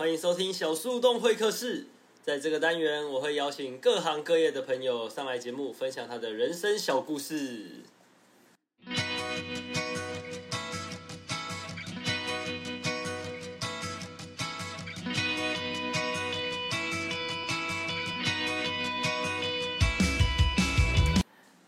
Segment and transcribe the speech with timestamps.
[0.00, 1.86] 欢迎收听小树洞会客室。
[2.22, 7.82] 在这个单元，我会邀请各行各业的朋友上来节目，分享他的人生小故事。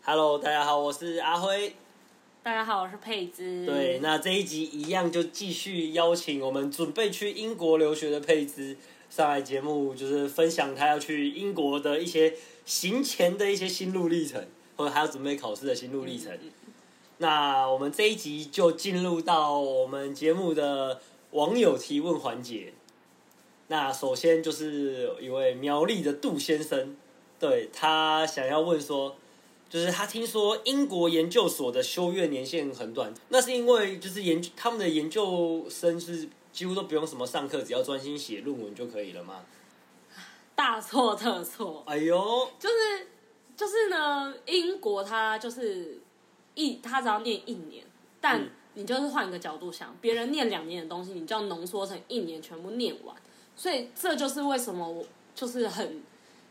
[0.01, 1.75] Hello，大家好，我是阿辉。
[2.43, 3.65] 大家好，我是佩芝。
[3.65, 8.75] 对，那这一集一样就继续邀请我们准备去英国留学的佩芝
[9.09, 12.33] 上来节目，就是分享他要去英国的一些
[12.65, 16.37] 行前的一些心路历程，或者还要准备考试的心路历程。
[17.19, 20.99] 那我们这一集就进入到我们节目的
[21.31, 22.73] 网友提问环节。
[23.69, 26.97] 那首先就是一位苗栗的杜先生，
[27.39, 29.15] 对他想要问说。
[29.73, 39.43] 就是他听说英国研究所的修院年限很短，那是因为就是研他们的研究生是几乎都不用什么上课，只要专心写论文就可以了吗？
[40.53, 41.81] 大错特错！
[41.87, 43.07] 哎呦，就是
[43.57, 45.99] 就是呢，英国他就是
[46.53, 47.83] 一，他只要念一年，
[48.21, 53.15] 但你就是换一个角度想，别人念两年的东西，你就要浓缩成一年全部念完，
[53.55, 56.03] 所以这就是为什么我就是很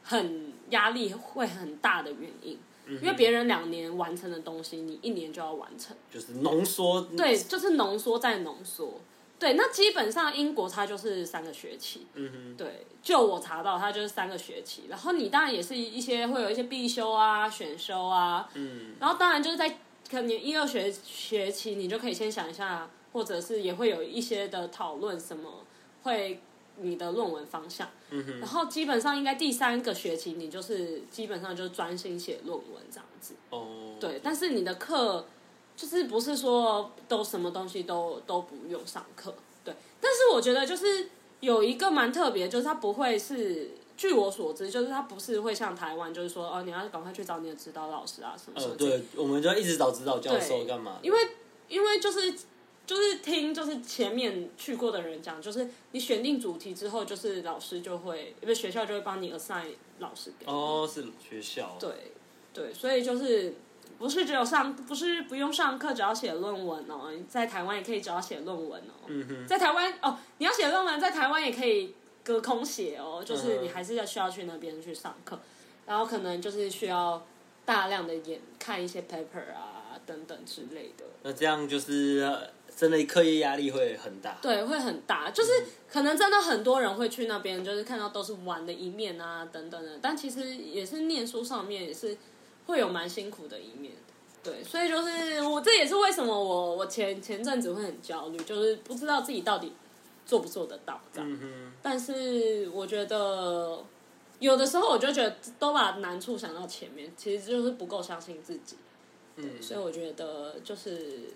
[0.03, 2.59] 很压力会很大的原因。
[2.89, 7.01] 因为别人两年完成的东西，你一年就要完成，就是浓缩。
[7.17, 9.01] 对，就是浓缩再浓缩。
[9.39, 12.07] 对，那基本上英国它就是三个学期。
[12.15, 12.57] 嗯哼。
[12.57, 14.85] 对，就我查到，它就是三个学期。
[14.89, 18.49] 然后你当然也是一些会有一些必修啊、选修啊。
[18.55, 18.95] 嗯。
[19.01, 19.69] 然后当然就是在
[20.11, 25.65] 可能一二学学期，你就可以先想一下，或者是也会有一些的讨论，什么
[26.03, 26.41] 会。
[26.83, 27.89] 你的论文方向，
[28.41, 33.35] 然后基本上应该第三个学期你就是基本上就是专心写论文这样子。
[33.51, 35.25] 哦，对，但是你的课
[35.77, 39.75] 就是不是说都什么东西都都不用上课，对。
[40.01, 41.09] 但是我觉得就是
[41.41, 48.75] 有一个蛮特别，就是它不会是，据我所知，就是它不是会像台湾，就是说哦，你要赶快去找你的指导老师啊什么什么。
[48.77, 50.99] 对，我们就一直找指导教授干嘛？
[51.03, 51.19] 因为
[51.69, 52.35] 因为就是。
[52.85, 59.67] 就是听，就是前面去过的人讲，就是你选定主题之后，就是老师就会，因为学校就会帮你 assign
[60.01, 60.45] 老师给。
[60.47, 61.77] 哦，是学校。
[61.79, 62.13] 对，
[62.53, 63.55] 对，所以就是
[63.99, 67.13] 不是只有上，不是不用上课，只要写论文哦。
[67.29, 69.07] 在台湾也可以只要写论文哦。
[69.07, 69.47] 嗯哼。
[69.47, 71.95] 在台湾哦，你要写论文，在台湾也可以
[72.25, 75.39] 隔空写哦，就是你还是要需要去那边去上课，
[75.87, 77.25] 然后可能就是需要
[77.65, 81.05] 大量的眼看一些 paper 啊等等之类的。
[81.23, 82.29] 那这样就是。
[82.83, 85.31] 真的课业压力会很大，对，会很大。
[85.31, 85.53] 就是
[85.89, 90.01] 可能真的很多人会去那边，就是看到都是玩的一面啊，等等的。
[90.03, 92.19] 但其实也是念书上面也是
[92.67, 93.93] 会有蛮辛苦的一面。
[94.43, 99.73] 对，所以就是我这也是为什么我我前前阵子会很焦虑，就是不知道自己到底
[100.27, 101.39] 做不做得到这样。
[101.81, 103.81] 但是我觉得
[104.41, 108.75] 有的时候我就觉得都把难处想到前面，其实就是不够相信自己。
[109.37, 111.31] 嗯，所以我觉得就是。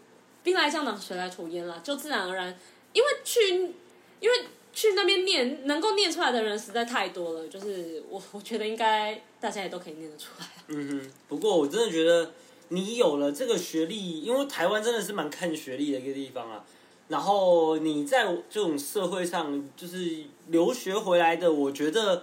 [0.47, 2.57] 兵来将挡，水来土掩啦，就自然而然，
[2.93, 3.75] 因为去，
[4.21, 10.47] 因为去那边念，能够念出来的人实在太多了，就是我，我觉得应该大家也都可以念得出来。
[10.69, 12.31] 嗯哼，不过我真的觉得
[12.69, 16.65] 你有了这个学历，因为台湾真的是蛮看学历的一个地方啊。
[17.09, 22.23] 然后你在这种社会上，就是留学回来的，我觉得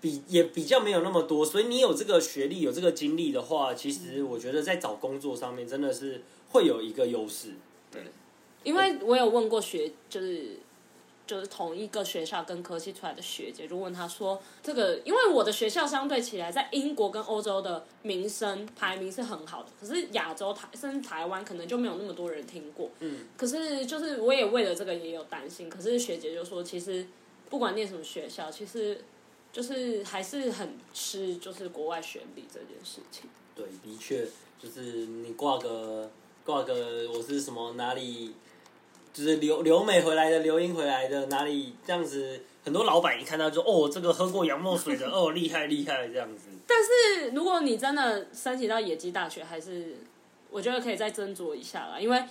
[0.00, 6.22] 比也比较没有那么多，所以你有这个学历，有这个经历的话，其实我觉得在找工作上面真的是。
[6.50, 7.54] 会有一个优势，
[7.90, 8.02] 对，
[8.64, 10.58] 因为我有问过学，就是
[11.24, 27.06] 就是同一个学校跟科系出来的学姐，就问她说，这个因为我的学校相对起来，在英国跟欧洲的名声排名是很好的，可是亚洲台甚至台湾可能就没有那么多人听过，嗯，可是就是我也为了这个也有担心，可是学姐就说，其实
[27.48, 29.00] 不管念什么学校，其实
[29.52, 34.26] 就是还是很吃就是国外学历这件事情，对，的确
[34.60, 36.10] 就是你挂个。
[36.50, 38.34] 挂个我是什么哪里，
[39.12, 46.48] 就是留留美回来的，留英回来的哪里这样子，很多老板一看到就哦，这个喝过洋墨水的哦，厉害厉害这样子。
[46.66, 49.98] 但是如果你真的申请到野鸡大学，还是
[50.50, 52.24] 我觉得可以再斟酌一下啦，因为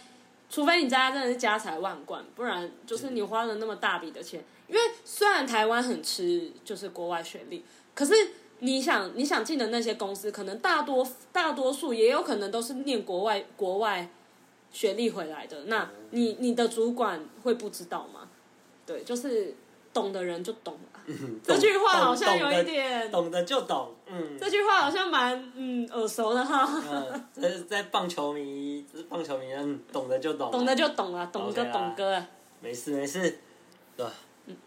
[0.50, 7.64] 除非你家真的是家财万贯，不然就是你花了那么大笔的钱，因为虽然台湾很吃就是国外学历，
[7.96, 8.14] 可是。
[8.60, 14.10] 你想你想进的那些公司，可能大多大多数也有可能都是念国外国外
[14.72, 15.66] 学历回来的。
[15.66, 18.28] 那你你的主管会不知道吗？
[18.86, 19.56] 对，就是
[19.94, 21.00] 懂的人就懂了。
[21.44, 23.94] 这句话好像有一点懂的就懂。
[24.08, 26.68] 嗯，这句话好像蛮嗯耳熟的哈。
[26.92, 30.52] 嗯，在在棒球迷，棒球迷，嗯，懂的就懂。
[30.52, 32.24] 懂的就懂了，懂哥懂哥。
[32.62, 33.40] 没事没事，
[33.96, 34.06] 对。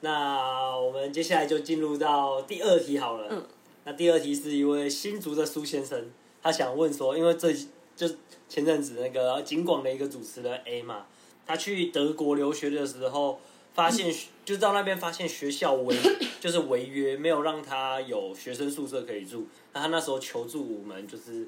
[0.00, 3.26] 那我们接下来就进入到第二题好了。
[3.30, 3.44] 嗯
[3.84, 6.10] 那第二题是一位新竹的苏先生，
[6.42, 7.52] 他想问说，因为这
[7.96, 8.08] 就
[8.48, 11.06] 前阵子那个景广的一个主持人 A 嘛，
[11.46, 13.40] 他去德国留学的时候，
[13.74, 14.14] 发现
[14.44, 15.96] 就到那边发现学校违
[16.40, 19.46] 就是违约，没有让他有学生宿舍可以住。
[19.72, 21.46] 那他那时候求助我们，就是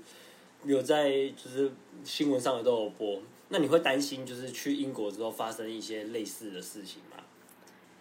[0.65, 1.71] 有在就是
[2.05, 3.21] 新闻上也都有播。
[3.51, 7.23] 那你会担心就是去英国之后发生一些类似的事情吗？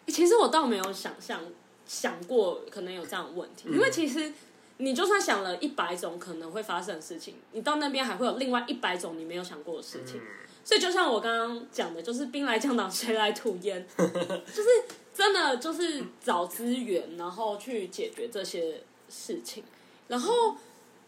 [0.07, 1.41] 其实我倒没有想象
[1.85, 4.31] 想过可能有这样的问题，因为其实
[4.77, 10.19] 你就算想了一百种可能会发生的事情，你到那边还会有另外一百种你没有想过的事情。
[10.65, 14.69] 所以就像我刚刚讲的，就是兵来将挡，水来土掩， 就是
[15.13, 19.61] 真的就是找资源，然后去解决这些事情。
[20.07, 20.55] 然后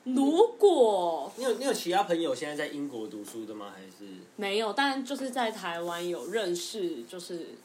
[0.04, 3.72] 如果你有你有其他朋友现在在英国读书的吗？
[3.74, 7.65] 还是没有，但就是在台湾有认识，就是哎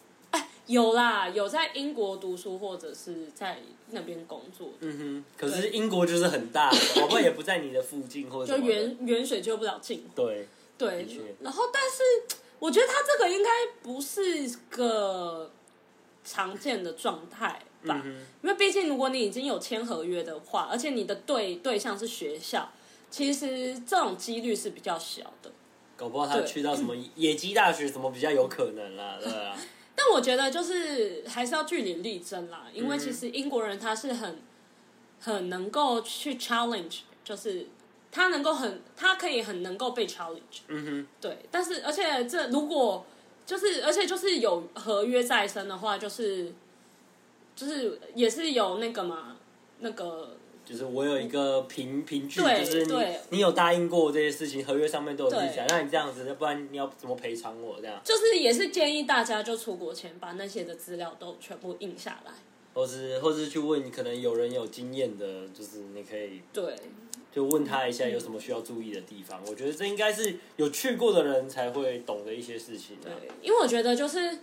[0.70, 3.58] 有啦，有在英国读书或者是在
[3.90, 5.24] 那边工作，嗯哼？
[5.36, 9.98] 可是英国就是很大，宝宝也不在你的附近或者就远远水救不了近。
[9.98, 10.24] 火。
[10.24, 10.46] 对，
[10.78, 11.06] 对，
[11.40, 13.50] 然后但是我觉得他这个应该
[13.82, 15.50] 不是个
[16.24, 22.70] 常见的状态吧，嗯因为毕竟如果你已经有签合约的话，而且你的对对象是学校，
[23.10, 25.50] 其实这种几率是比较小的。
[25.96, 29.54] 搞不好他去到什么野鸡大学什么比较有可能啦，对啊，
[30.02, 34.38] 但我觉得就是还是要据理力争啦，因为其实英国人他是很
[35.20, 37.66] 很能够去 challenge，就是
[38.10, 43.04] 他能够很他可以很能够被 challenge，嗯哼，对，但是而且这如果
[43.44, 46.50] 就是而且就是有合约在身的话，就是
[47.54, 49.36] 就是也是有那个嘛
[49.80, 50.38] 那个
[50.70, 52.94] 就是我有一个凭凭据，就是你
[53.30, 58.00] 你有答应过这些事情，合约上面都有记载，那你这样子，不然你要怎么赔偿我这样？
[58.04, 62.32] 就是也是建议大家就出国前把那些的资料都全部印下来，
[62.72, 66.76] 或是或是去问可能有人有经验的，就是你可以对
[67.32, 69.42] 就问他一下有什么需要注意的地方。
[69.48, 73.04] 我觉得这应该是有去过的人才会懂的一些事情、啊。
[73.04, 74.38] 对，因为我觉得就是，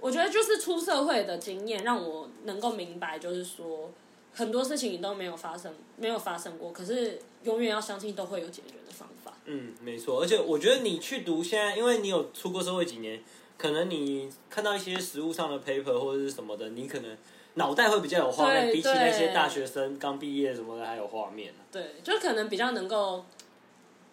[0.00, 3.90] 我觉得就是出社会的经验让我能够明白，就是说
[4.36, 9.32] 很多事情你都没有发生，没有发生过，可是永远要相信都会有解决的方法。
[9.46, 13.22] 嗯，没错，而且我觉得你去读现在，因为你有出过社会几年，
[13.56, 17.16] 可能你看到一些实物上的 paper 或者是什么的，你可能
[17.54, 23.24] 脑袋会比较有画面，比起那些大学生刚毕业什么的还有画面、啊、对，就可能比较能够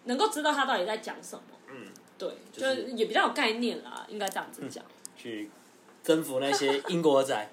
[0.04, 1.42] 能够知道他到底在讲什么。
[1.68, 4.82] 嗯，对，就就是也比较有概念啦，应该这样子讲。
[5.18, 5.50] 去
[6.02, 7.50] 征服那些英国仔。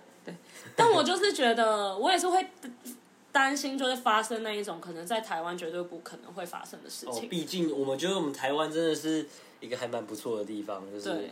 [0.75, 2.45] 但我就是觉得，我也是会
[3.31, 7.29] 担心，就是发生那一种可能在台湾绝对不可能会发生的事哦，情。
[7.29, 9.25] 毕竟我们觉得我们台湾真的是
[9.59, 11.29] 一个还蛮不错的地方，就是对，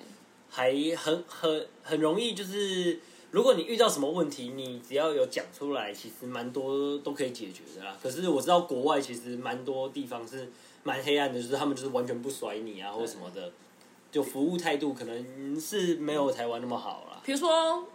[0.49, 2.99] 还很很很容易，就是
[3.31, 7.97] 如果你遇到什么问题，你只要有讲出来，其实蛮多都可以解决的啦。
[8.01, 10.49] 可是我知道国外其实蛮多地方是
[10.83, 13.51] 蛮黑暗的，就是他们就是完全不甩你啊或什么的，
[14.11, 17.21] 就服务态度可能是没有台湾那么好啦。
[17.23, 17.85] 比如说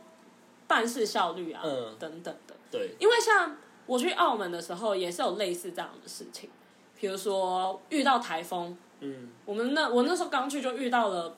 [0.74, 2.54] 办事效率啊，嗯等等的。
[2.68, 3.56] 对，因为像
[3.86, 6.50] 我去澳门的时候，也是有类似这样的事情，
[6.98, 11.36] 比如说遇到台风，嗯，我们那我那时候刚去就遇到了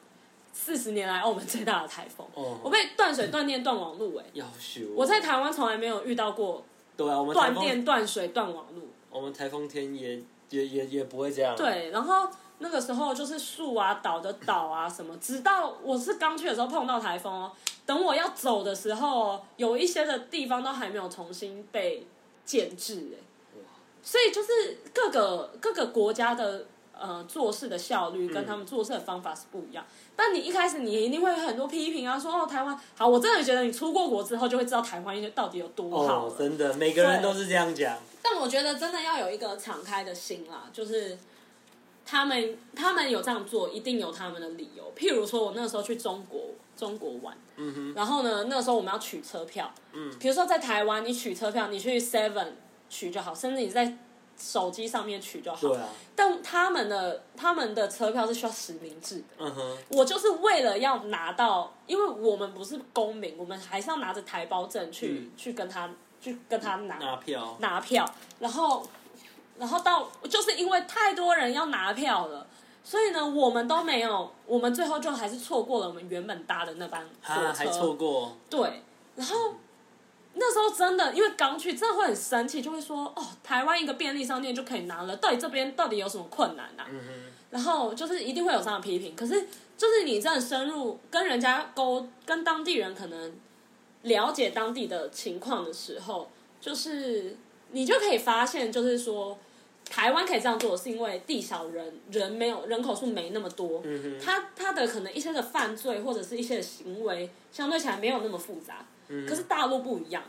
[0.55, 4.81] 四十年来澳门最大的台风，哦，我被断水、断电、断网路、哎，要修。
[4.97, 6.64] 我在台湾从来没有遇到过
[6.97, 8.88] 对啊，我们台风，断电、断水、断网路。
[9.11, 11.57] 我们台风天也也也也不会这样啊。
[11.59, 12.26] 对，然后
[12.59, 17.52] 那个时候就是树啊倒的倒啊什么，直到我是刚去的时候碰到台风哦，
[17.87, 22.05] 等我要走的时候，有一些的地方都还没有重新被
[22.45, 23.16] 建制哎，
[24.02, 26.66] 所以就是各个各个国家的
[26.99, 29.85] 呃做事的效率跟他们做事的方法是不一样。
[30.14, 37.99] 但你一开始你一定会有很多批评啊，说哦台湾好，我真的觉得你出过国之后就会知道台湾到底有多好哦，真的，每个人都是这样讲。
[38.23, 41.16] 但我觉得真的要有一个敞开的心啦，就是
[42.05, 44.93] 他们他们有这样做，一定有他们的理由。
[44.97, 46.40] 譬如说，我那时候去中国
[46.76, 52.49] 中国玩，嗯哼，然后呢，那个时候我们要取车票，嗯，比如说在台湾你取车票，你去 Seven
[52.88, 53.97] 取就好，甚至你在
[54.38, 55.59] 手机上面取就好。
[55.59, 59.25] 对啊，但他们的他们的车票是需要实名制的。
[59.38, 65.30] 嗯哼，我就是为了要拿到，因为我们不是公民，我们还是要拿着台胞证去、嗯。
[65.37, 65.88] 去跟他
[66.21, 67.56] 去跟他拿拿票。
[67.61, 68.87] 拿票，然后
[69.59, 72.47] 然后到就是因为太多人要拿票了，
[72.87, 78.37] 所以呢，我们都没有，我们最后就还是错过了我们原本搭的那班火啊，车，还错过。
[78.49, 78.83] 对，
[79.16, 79.35] 然后。
[80.38, 93.33] 那时候真的，因为刚去，真的会很生气，就会说：“哦，台湾一个便利商店就可以拿了，到底这边到底有什么困难啊？”嗯哼，然后就是一定会有这样的批评，可是就是你真的深入跟人家沟，跟当地人可能
[94.02, 96.28] 了解当地的情况的时候，
[96.61, 97.35] 就是
[97.71, 99.38] 你就可以发现，就是说。
[99.88, 108.85] 台湾可以这样做，是因为地小人人没有人口数没那么多，嗯他他的可能一些的犯罪或者是一些的行为相对起来没有那么复杂。
[109.28, 110.23] 可是大陆不一样，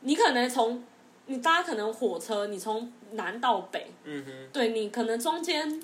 [0.00, 0.82] 你可能从
[1.26, 5.80] 你搭可能火车，你从南到北，嗯哼，对你可能中间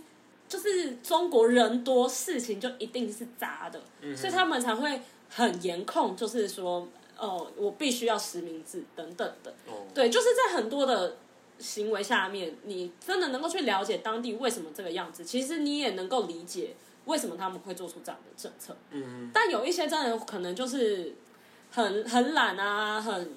[0.48, 3.80] 就是中国人多，事情就一定是杂的，
[4.16, 9.50] 所以他们才会很严控，就是说哦，我必须要实名制等等的。
[9.68, 11.16] 哦，对，就是在很多的
[11.60, 16.74] 行为下面，你真的能够去了解当地为什么这个样子，其实你也能够理解
[17.04, 18.76] 为什么他们会做出这样的政策。
[18.90, 21.14] 嗯但有一些真的可能就是
[21.70, 23.34] 很很懒啊，很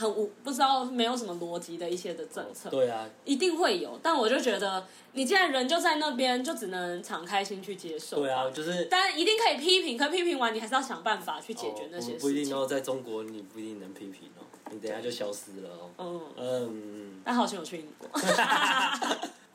[0.00, 3.98] 很无不知道没有什么逻辑的一些的政策，对啊，一定会有。
[4.02, 8.20] 但我就觉得，你既然人就在那边，就只能敞开心去接受。
[8.20, 12.42] 对啊，就是当然一定可以批评，可批评完你还是要想办法去解决那些哦不不一。
[12.44, 15.90] 定哦，在中国你不一定能批评哦，你等一下就消失了哦。
[15.98, 18.08] 嗯，嗯，但好像有去英国。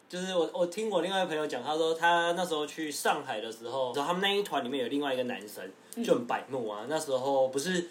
[0.07, 5.67] 就是我我听我另外一个朋友讲，他说他那时候去上海的时候，他们那一团里面有另外一个男生
[6.03, 6.85] 就很白目啊。
[6.87, 7.87] 那时候不是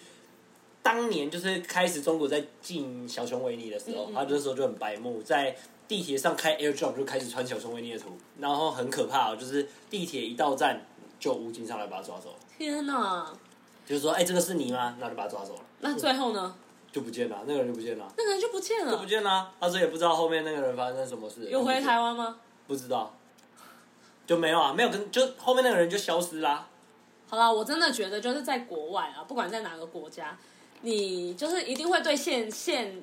[0.85, 10.85] 当年就是开始中国在进小熊维尼的时候，他那时候就很白目，在地铁上开 AirDrop 就开始穿小熊维尼的图，然后很可怕哦，就是地铁一到站
[11.19, 13.33] 就武警上来把他抓走，天哪！
[13.83, 14.95] 就是说哎、这个是你吗？
[14.99, 16.55] 那就把他抓走了，那最后呢？
[16.91, 18.05] 就不见了，那个人就不见了。
[18.15, 21.49] 那个人就不见了就不了，见了，他说也不知道后面那个人发生什么事。
[21.49, 22.37] 有回台湾吗？
[22.67, 23.11] 不知道，
[24.27, 26.67] 就没有啊，没有跟就后面那个人就消失啦。
[27.27, 30.37] 好啦，我真的觉得就是在国外啊，不管在哪个国家，
[30.85, 33.01] 你就是一定会对现现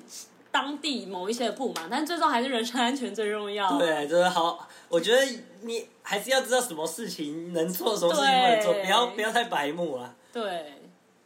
[0.49, 3.77] 当地某一些的不满，但最终还是人身安全最重要。
[3.77, 5.21] 对，就是好，我觉得
[5.63, 10.15] 你还是要知道什么事情能做，什么事情不能做，不要不要太白目啊。
[10.31, 10.73] 对，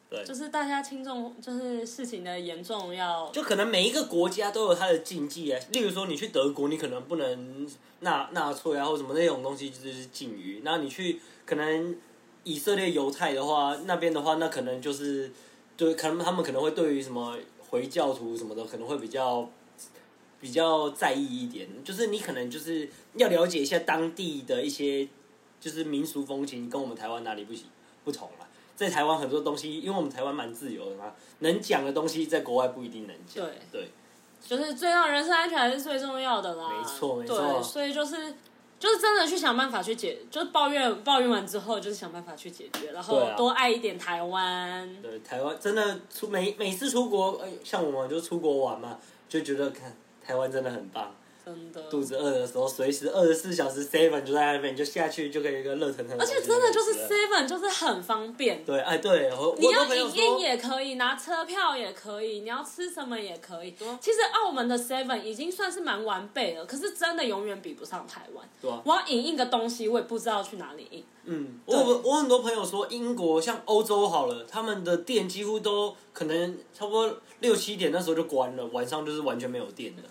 [0.10, 3.30] 对，就是大家轻重，就是事情的严重要。
[3.32, 5.60] 就可能每一个国家都有它的禁忌啊。
[5.72, 10.62] 例如说，你去德国，你可能不能纳纳粹啊，或什么那种东西就是禁语。
[10.66, 11.96] 然后你去可能
[12.44, 15.32] 以色列犹太的话，那边的话，那可能就是
[15.77, 17.38] 对，可能他们可能会对于什么
[17.69, 19.48] 回教徒什么的，可能会比较
[20.41, 21.69] 比较在意一点。
[21.84, 25.07] 就是你可能就是要了解一下当地的一些
[25.62, 27.67] 就是民俗风情，跟我们台湾哪里不行
[28.03, 28.48] 不同了。
[28.75, 33.43] 在台湾很多东西，因为我们台湾蛮自由的嘛，能讲的东西在国外不一定能讲。
[33.43, 33.89] 对对，
[34.46, 36.69] 就是最让人身安全还是最重要的啦。
[36.69, 38.36] 没错没错对，所以就是
[38.79, 45.01] 就是真的去想办法去解，就是抱怨抱怨完之后，就是想办法去解决，然后多爱一点台湾。
[45.01, 51.12] 对，台湾真的出每每次出国，呃像我们就出国玩嘛，就觉得看台湾真的很棒。
[51.48, 58.66] 真的，肚子饿的时候，随时二十四小时 seven 就在那边，你就下去就可以有一个热腾腾而且真的就是 seven 就是很方便。
[58.66, 63.74] 对，哎对，我你要影印，也可以，拿车票也可以，你要吃什么也可以。
[64.01, 68.46] 其实澳门的 Seven 已经算是蛮完备了，可是真的永远比不上台湾。
[68.62, 71.06] 对啊，我要影印个东西，我也不知道去哪里印。
[71.24, 80.04] 嗯，我我我很多朋友说，英国像欧洲好了，他们的店几乎都可能差不多六七点那时候就关了，晚上就是完全没有电的。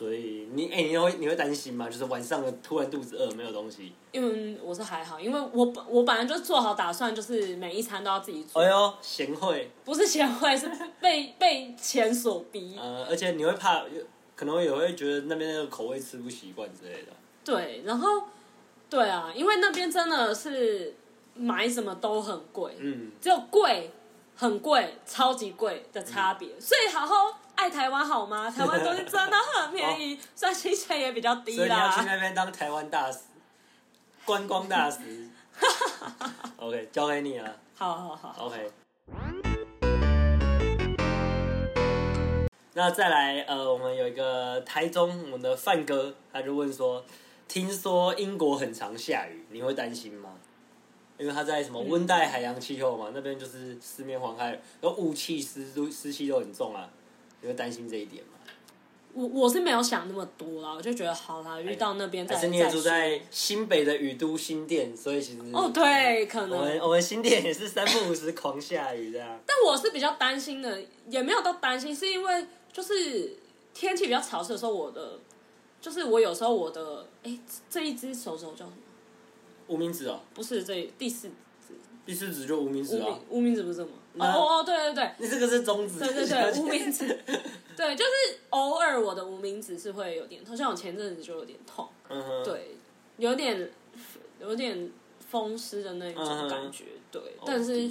[0.00, 1.86] 所以你哎、你会你会担心吗？
[1.86, 10.70] 就是晚上的突然肚子饿没有东西，因为我是还好，因为我本我本来就做好打算，就是每一餐都要自己做，哎呦贤惠，不是贤惠，是
[11.02, 12.78] 被被钱所逼。
[12.80, 13.84] 呃，而且你会怕，
[14.34, 17.12] 可能也会觉得那边那个口味吃不习惯之类的。
[17.44, 18.22] 对，然后
[18.88, 20.96] 对啊，因为那边真的是
[21.34, 23.90] 买什么都很贵，嗯，只有贵、
[24.34, 26.58] 很贵、超级贵的差别。
[26.58, 28.48] 所以好好爱台湾好吗？
[28.50, 32.06] 台湾东西真的很便宜，虽然薪水也比较低所以你要去啦。
[32.06, 33.18] 那边当台湾大使，
[34.24, 35.28] 观光大使。
[36.56, 37.54] OK，交给你了。
[37.76, 38.70] 好好好，OK。
[42.72, 47.04] 那再来，呃，我们有一个台中，我们的范哥，他就问说，
[47.46, 50.30] 听说英国很常下雨，你会担心吗？
[51.18, 56.88] 因为他在什么温带海洋气候嘛，那边就是四面环海，然后雾气、湿度、湿气都很重啊，
[57.42, 58.30] 你会担心这一点吗？
[59.12, 69.28] 我我是没有想那么多啦，我就觉得好啦，遇到那边再还是你也再说住在新北的雨都新店，所以其实哦，对，可能我能们我们新店也是三不五时狂下雨这样。
[69.44, 73.36] 但我是比较担心的，也没有到担心，是因为就是
[73.74, 75.18] 天气比较潮湿的时候，我的
[75.80, 77.36] 就是我有时候我的哎、
[77.68, 78.72] 这一只手肘叫什么？
[79.66, 81.28] 无名指哦，不是这第四
[82.06, 83.90] 第四指就无名指啊无名，无名指不是吗？
[84.18, 85.10] 哦哦哦，对对对。
[85.18, 85.98] 你这个是中指。
[85.98, 87.06] 对对对，无名指，
[87.76, 91.88] 对，就是偶尔我的无名指是会有点痛，像我前阵子就有点痛，
[92.44, 92.76] 对，
[93.18, 93.70] 有点
[94.40, 94.90] 有点
[95.28, 97.90] 风湿的那种感觉，对，哦但是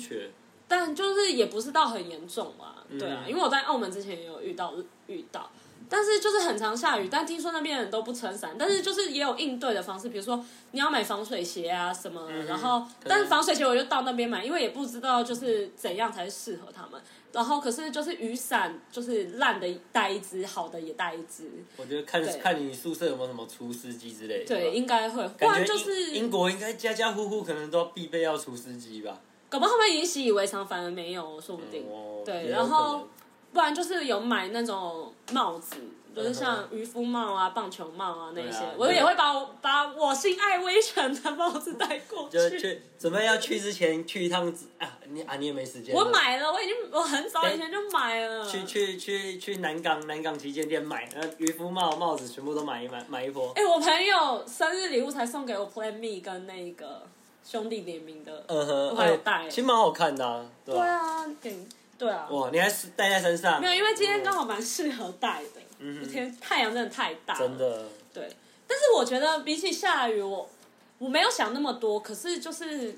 [0.67, 4.73] 但就是也不是到很严重嘛，嗯对啊，因为我在澳门之前也有遇到
[5.07, 5.49] 遇到，
[5.89, 17.01] 但是就是很常下雨，但听说那边人都不撑伞，但是就是也有应对的方式，比如说你要买防水鞋啊什么，嗯然后但是防水鞋我就到那边买，因为也不知道就是怎样才适合他们。
[17.31, 24.45] 然后可是就是雨伞，就是烂的带一只，好的也带一只，我觉得看看你宿舍有没有什么除湿机之类的。
[24.45, 29.21] 对，应该会，不然就是英国应该家家户户可能都必备要除湿机吧。
[29.47, 31.85] 搞不好他们已经习以为常，反而没有，说不定。
[31.87, 33.07] 哦对然后
[33.53, 35.77] 不然就是有买那种帽子，
[36.15, 42.59] 就是嗯像渔夫帽啊、棒球帽啊那些，啊我也会把我把我心爱微尘的帽子带过就去。
[42.59, 45.95] 去准备要去之前去一趟啊，你啊你也没时间。
[45.95, 48.45] 我买了，我已经我很早以前就买了。
[48.45, 53.51] 去去去去南港南港旗舰店买，然后渔夫帽帽子全部都买一买买一波。
[53.55, 57.07] 哎、我朋友生日礼物才送给我 Plan Me 跟那个
[57.43, 58.43] 兄弟联名的。
[58.47, 60.45] 嗯哼，我还有哎带其实蛮好看的啊？
[60.65, 61.55] 对啊，给
[61.99, 62.27] 对啊。
[62.31, 63.61] 哇，你还是戴在身上？
[63.61, 65.61] 没有，因为今天刚好蛮适合带的。
[65.81, 67.39] 嗯哼天太阳真的太大了。
[67.39, 68.27] 真的，对，
[68.65, 70.49] 但是我觉得比起下雨，我
[70.97, 71.99] 我没有想那么多。
[71.99, 72.97] 可是就是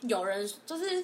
[0.00, 1.02] 有人就是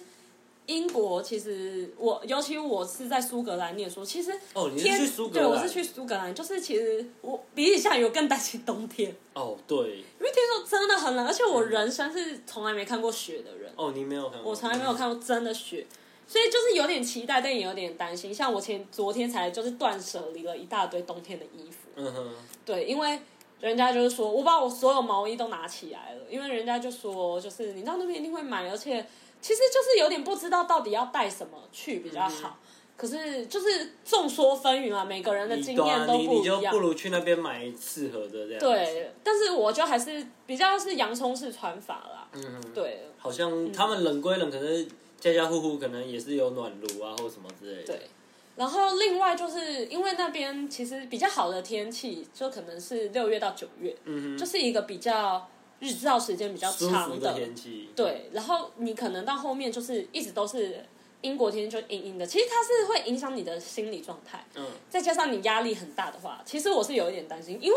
[0.67, 14.51] 英国，其实我尤其我是在苏格兰念书，其实哦，你是天去苏格对，我是去苏格兰，就是其实我比起下雨，我更担心冬天，哦，对，因为听说真的很冷，而且我人生是从来没看过雪的人，哦，你没有看过？
[14.51, 15.87] 我从来没有看过真的雪。
[16.33, 18.33] 所以就是有点期待，但也有点担心。
[18.33, 22.35] 像我前昨天才就是断舍离了一大堆冬天的衣服，嗯哼，
[22.65, 23.21] 对，因为
[23.61, 29.07] 人家就是说我把我所有毛衣都拿起来了，因为人家就说就是你到那边一定会买，而且
[29.43, 32.57] 其实就是有点不知道到底要带什么去比较好。
[32.97, 36.59] 可是就是众说纷纭啊，每个人的你经验都不一样。
[36.61, 42.29] 你就不如去那边买适合的这样。，对，但是我就还是比较是洋葱式穿法啦。
[42.33, 44.87] 嗯哼，对好像他们冷归冷，可是
[45.23, 47.95] 家家户户可能也是有暖炉啊或什么之类的。
[47.95, 48.09] 对，
[48.57, 57.89] 然后另外就是因为那边其实比较好的天气，就可能是六月到九月，嗯就是一个比较日照时间比较长服的天气。
[57.95, 60.85] 对，然后你可能到后面就是一直都是
[61.21, 67.77] 英国天气就阴阴的，其实它是会影响你的心理状态，嗯，再加上你压力很大的话，其实我是有一点担心，因为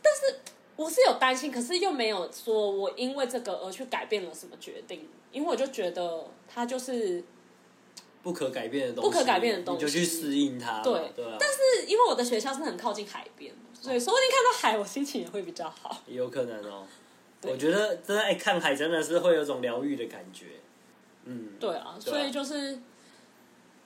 [0.00, 0.40] 但是
[0.74, 7.22] 我是有担心，可是又没有说我因为这个而去改变了什么决定，因为我就觉得它就是
[8.22, 10.82] 不可改变的东西，不可改变的东西你就去适应它嘛。
[10.82, 16.02] 对对啊，是因为我的学校是很靠近海边，所以说不定看到海，我心情也会比较好。
[16.06, 16.84] 也有可能哦。
[17.42, 20.46] 我觉得真的哎，看海真的是会有种疗愈的感觉。
[21.24, 22.80] 嗯，对啊所以就是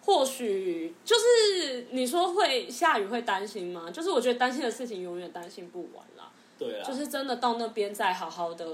[0.02, 3.90] 或许就是你说会下雨会担心吗？
[3.90, 6.30] 就是我觉得担心的事情永远担心不完啦。
[6.58, 8.66] 对啊，就是真的到那边再好好的，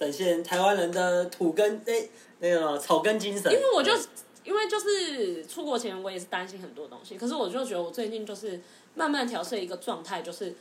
[0.00, 2.08] 展现台湾人的土根哎
[2.38, 3.52] 那个草根精神。
[3.52, 3.92] 因为我就
[4.42, 8.58] 因为就是出国前我也是担心很多东西，可是我就觉得我最近就是
[8.94, 10.54] 慢慢调试一个状态，就是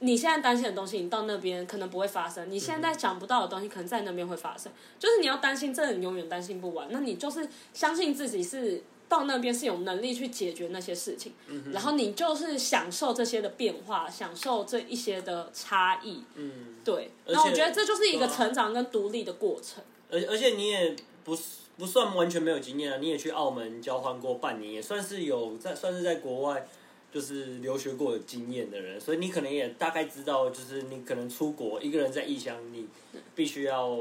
[0.00, 4.72] 你现在担心的东西，你到那边可能不会发生；你现在想不到的东西，可能在那边会发生。
[4.98, 6.88] 就是你要担心，这你永远担心不完。
[6.90, 11.34] 那你就是相信自己是到那边是有能力去解决那些事情，
[11.70, 16.22] 然后你就是享受这些的变化，享受这一些的差异。
[16.34, 19.84] 嗯，对，那我觉得这就是一个成长跟独立的过程。
[20.10, 21.42] 而而且你也不是
[21.76, 26.66] 不算完全没有经验啊，你也去澳门交换过半年，也算是有在算是在国外
[27.12, 32.86] 就是留学过的经验的人，所以你可能也大概知道，就是你可能出国一个人在异乡，你
[33.34, 33.98] 必须要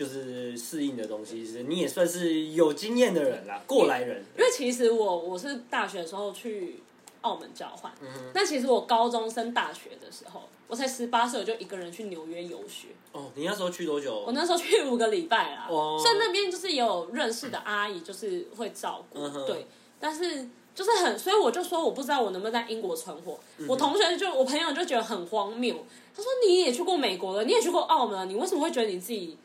[0.00, 4.24] 就是适应的东西，是你也算是有经验的人啦，过来人。
[4.34, 6.80] 因为其实我我是大学的时候去
[7.20, 12.88] 澳门交换，嗯那其实我高中升大学的时候，我才十八岁，我就一个人去纽约游学。
[13.12, 14.24] 哦，你那时候去多久？
[14.26, 19.66] 我那时候去五个礼拜啦，哦所以那边就是也有认识的阿姨，就是会照顾，嗯对，
[20.00, 20.48] 但是。
[20.72, 23.38] 就是很，所以我就说我不知道我能不能在英国存活。
[23.58, 25.74] 嗯我同学就我朋友就觉得很荒谬，
[26.14, 29.36] 他说你也去过美国了，你也去过澳门了，你为什么会觉得你自己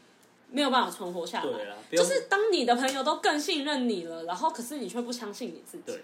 [0.55, 1.51] 没有办法存活下来？
[1.51, 5.83] 对啦，就是当你的朋友都更信任你了，然后可是你却不相信你自己。
[5.85, 6.01] 对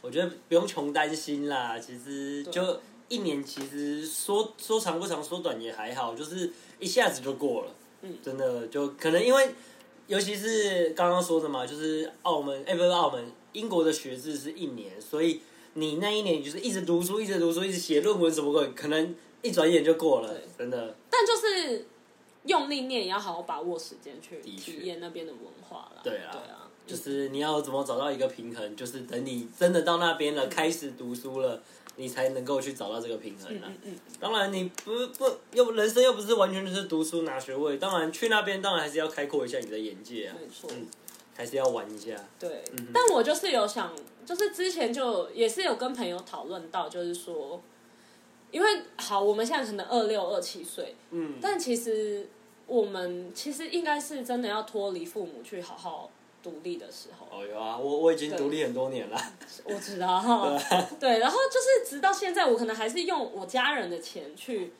[0.00, 7.74] 我觉得不用穷担心啦，其实就一年，其实说说长不长，说短也还好，就是一下子就过了。
[8.02, 9.50] 嗯，真的就可能因为，
[10.06, 15.40] 尤其是刚刚说的嘛，就是澳门，哎、不是澳门，英国的学制是一年，所以
[15.74, 20.94] 你那一年就是一直读书，一直读书，一直写论文什么鬼，可能一转眼就过了，真的。
[21.10, 21.84] 但就是
[22.44, 26.00] 用力念，也要好好把握时间去体验那边的文化啦。
[26.02, 31.62] 对啊对啊，就是你要怎么找到一个平衡，就是等你真的到那边了，开始读书了，
[31.96, 33.64] 你才能够去找到这个平衡啊。
[33.66, 40.36] 嗯嗯，当然，你不不又人生又不是完全就是读书拿学位，当然去那边当然还是要开阔一下你的眼界啊。
[40.40, 40.70] 没错。
[40.72, 40.86] 嗯
[41.38, 42.16] 还是要玩一下。
[42.36, 43.94] 对，嗯但我就是有想，
[44.26, 47.62] 就是之前就也是有跟朋友讨论到，就是说，
[48.50, 52.28] 因为好，我们现在可能二六二七岁，嗯，但其实
[52.66, 56.10] 我们其实应该是真的要脱离父母去好好
[56.42, 57.26] 独立的时候。
[57.38, 59.20] 哦有啊，我我已经独立很多年了。
[59.64, 60.18] 我知道。
[60.18, 60.58] 哈，
[60.98, 64.72] 对，然后就是直到现在，我可能还是用我家人的钱去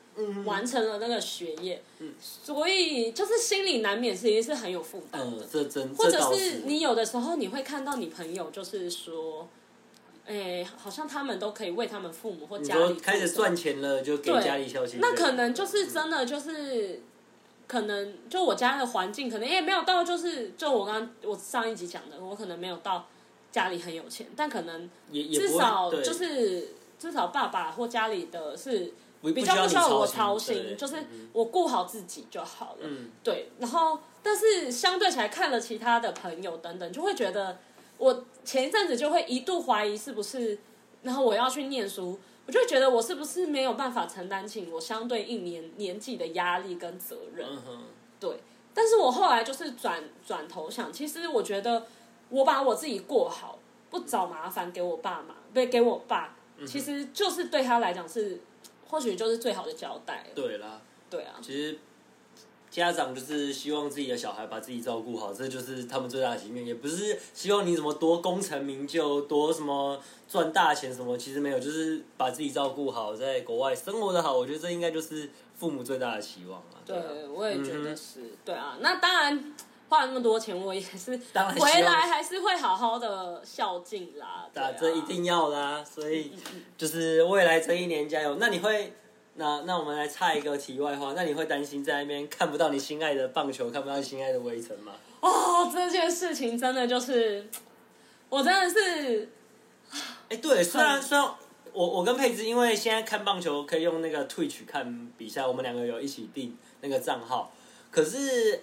[0.43, 1.81] 完成了那个学业，
[2.19, 5.37] 所以就是心里难免其实是很有负担的。
[5.43, 9.47] 嗯，这真或者是你有的时候你会看到你朋友就是说，
[10.29, 14.99] 哎，好像他们都可以为他们父母或你家里开始赚钱了，就给对家里孝心。
[15.01, 17.01] 那可能就是真的就是。
[17.69, 23.05] 可能就我家的环境，可能也没有到，就是就我刚刚我上一集讲的，我可能没有到
[23.51, 30.95] 家里很有钱，但可能也也不会至少对就是至少爸爸或家里的是不比较不需要我操操心，就是
[31.31, 32.87] 我顾好自己就好了。
[32.87, 37.59] 嗯对，然后但是相对起来看了其他的朋友等等，就会觉得
[37.99, 40.57] 我前一阵子就会一度怀疑是不是，
[41.03, 47.45] 然后我要去念书，我就会觉得我是不是没有办法承担起我相对应年年纪的压力跟责任。
[48.19, 48.39] 对，
[48.73, 51.85] 但是我后来就是转转头想，其实我觉得
[52.29, 53.59] 我把我自己过好，
[53.89, 58.39] 不找麻烦给我爸妈，不给我爸，嗯其实就是对他来讲是，
[58.87, 60.29] 或许就是最好的交代了。
[60.33, 61.77] 对啦，对啊，其实
[62.71, 76.79] 家长就是希望自己的小孩把自己照顾好，这就是他们最大的心愿，也不是希望你怎么多功成名就，多什么赚大钱什么，其实没有，就是把自己照顾好，在国外生活的好，我觉得这应该就是父母最大的期望了。
[76.85, 77.03] 对啊，，
[77.33, 78.77] 我也觉嗯得是，对啊。
[78.81, 79.55] 那当然
[79.89, 81.17] 花了那么多钱，我也是
[81.59, 84.47] 回来还是会好好的孝敬啦。
[84.53, 86.31] 对啊，打这一定要啦，所以
[86.77, 88.35] 就是未来这一年加油。
[88.39, 88.93] 那你会，
[89.39, 94.91] 那那我们来插一个题外话，那你会担心在那边看不到你心爱的棒球，看不到你心爱的围城吗？
[95.21, 97.47] 哦，这件事情真的就是，
[98.27, 99.29] 我真的是
[100.27, 101.25] 哎、对，虽然虽然
[101.71, 107.49] 我我跟佩芝，因为现在看棒球可以用那个 Twitch 看比赛，我们两个有一起订那个账号，
[107.89, 108.61] 可是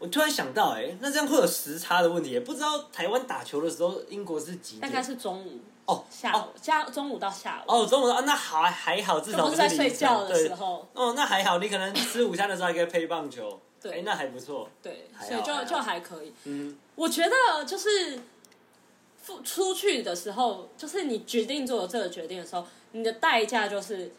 [0.00, 5.04] 我突然想到、哎，那这样会有时差的问题，也不知道台湾打球的时候英国是几大概点？
[5.04, 10.86] 是中午哦下午加中午到下午，哦，中午啊，那还还好，至少不是在睡觉的时候。
[10.92, 14.68] 哦，那还好，你可能吃午餐的时候还可以配棒球， 对哎，那还不错。
[14.82, 16.32] 对，所以就就还可以。
[16.44, 18.18] 嗯，我觉得就是
[19.22, 24.12] 付出去的时候，就是你决定做这个决定的时候，你的代价就是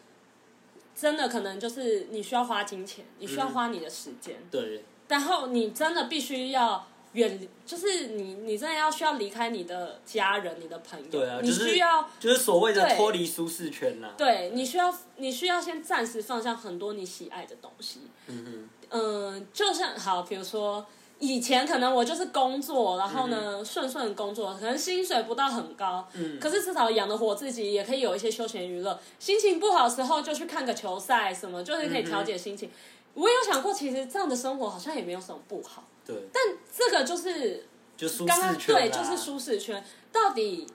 [0.94, 6.86] 真的可能就是你需要花金钱，你需要嗯花你的时间，对，然后你真的必须要
[7.18, 20.86] 远离，就是你你真的要需要离开你的家人、你的朋友，对啊你需要就是所谓的脱离舒适圈呐、对你需要你需要先暂时放下很多你喜爱的东西，嗯哼，嗯，就像好，比如说
[21.18, 28.98] 以前可能我就是工作，然后呢顺顺工作，可能薪水不到很高，嗯可是至少养得活自己，也可以有一些休闲娱乐。
[29.18, 32.70] 心情不好的时候就去看个球赛什么，就是可以调节心情。
[33.14, 36.42] 我有想过，其实这样的生活好像也没有什么不好，对，但
[36.74, 37.66] 这个就是
[37.96, 39.84] 就舒刚刚适圈啦对，就是舒适圈。
[40.10, 40.66] 到底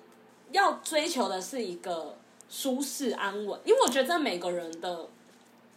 [0.51, 2.15] 要追求的是一个
[2.47, 5.07] 舒适安稳，因为我觉得每个人的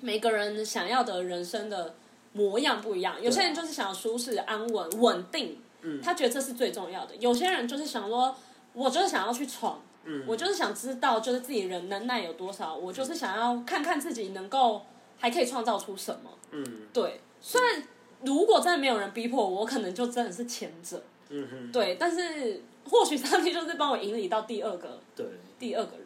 [0.01, 1.95] 每个人想要的人生的
[2.33, 3.17] 模样不一样。
[3.23, 7.17] 有些人就是想要舒适、安稳、稳定，嗯他觉得这是最重要的。
[7.17, 8.37] 有些人就是想说，
[8.75, 14.85] 我就是想要去闯，嗯我就是想知道，就是自己人能耐有多少，我就是想要看看自己能够
[15.19, 16.31] 还可以创造出什么。
[16.51, 17.83] 嗯对，虽然
[18.27, 21.03] 如果真的没有人逼迫我，我可能就真的是前者。
[21.31, 25.25] 嗯哼，对，但是或许上帝就是帮我引领到第二个对，
[25.59, 26.06] 第二个人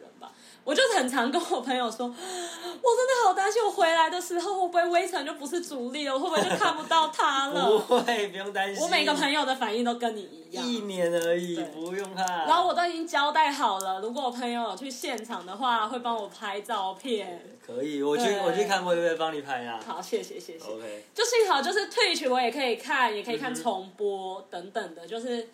[0.63, 8.01] 我就是很常跟我朋友说， 我真的好担心，我回来的时候会不会微尘就不是主力了，我会不会就看不到他了 不了？
[8.03, 8.83] 会，不用担心。
[8.83, 10.63] 我每个朋友的反应都跟你一样。
[10.63, 12.23] 一年而已，不用怕。
[12.45, 17.57] 然后我都已经交代好了，如果我朋友有去现场的话，会帮我拍照片。
[17.65, 20.65] 可以，我去我去看会不会帮你拍啊好，谢谢谢谢。
[20.65, 25.49] ？OK，就幸好就是 Twitch 我也可以看，也可以看重播等等的，就是。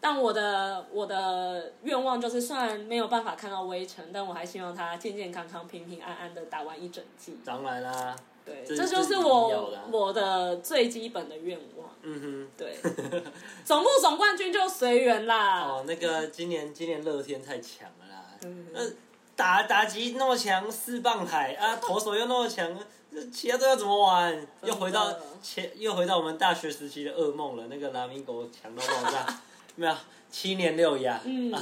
[0.00, 7.38] 但我的我的愿望就是，虽然没有办法看到微尘，但我还希望他健健康康、平平安安的打完一整季。
[7.44, 11.88] 当然啦，对，这这就是我我的最基本的愿望。
[12.02, 12.78] 嗯哼对，
[13.64, 15.62] 总部总冠军就随缘，啦。
[15.62, 18.80] 哦，那个今年今年乐天太强了啦，嗯那
[19.34, 22.72] 打打击那么强，四棒海啊，投手又那么强，
[23.12, 24.46] 这其他都要怎么玩？
[24.62, 27.66] 又回到前，又回到我们大学时期的噩梦了。
[27.66, 29.40] 那个拉米狗强到爆炸，
[29.78, 29.94] 没有
[30.28, 31.54] 七年六牙，嗯，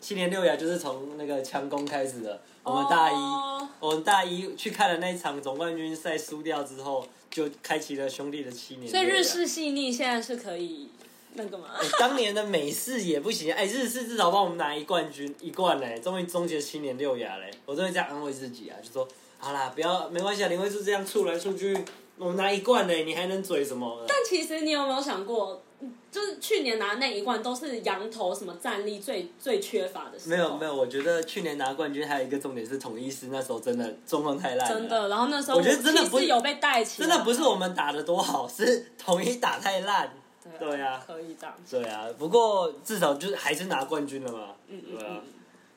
[0.00, 2.40] 七年六牙就是从那个强攻开始的。
[2.62, 8.90] 我们大一，哦我们大一去看了那一场总冠军赛输掉之后，就开启了兄弟的七年。
[8.90, 10.88] 所以日式细腻现在是可以
[11.34, 11.66] 那个吗？
[11.78, 21.76] 哎当年的美式也不行，哎，日式至少帮我们拿一冠军一冠嘞，终于终结七年六牙嘞，我都会这样安慰自己啊，就说好啦，不要没关系啊，林慧是这样出来出去，
[22.16, 24.06] 我们拿一冠嘞，你还能嘴什么？
[24.08, 25.62] 但其实你有没有想过，
[26.10, 30.30] 就是去年拿那一冠都是羊头什么战力最最缺乏的时候。
[30.30, 35.08] 没有没有，我觉得去年拿冠军还有一个重点是统一师那时候真的状况太烂，真的。
[35.08, 40.12] 然后那时候我觉得真的不是有被带起来，真的不是我们打的多好，是统一打太烂。
[40.58, 41.56] 对对啊可以这样。
[41.70, 44.54] 对啊，不过至少就是还是拿冠军了嘛。
[44.68, 45.22] 嗯嗯对啊嗯，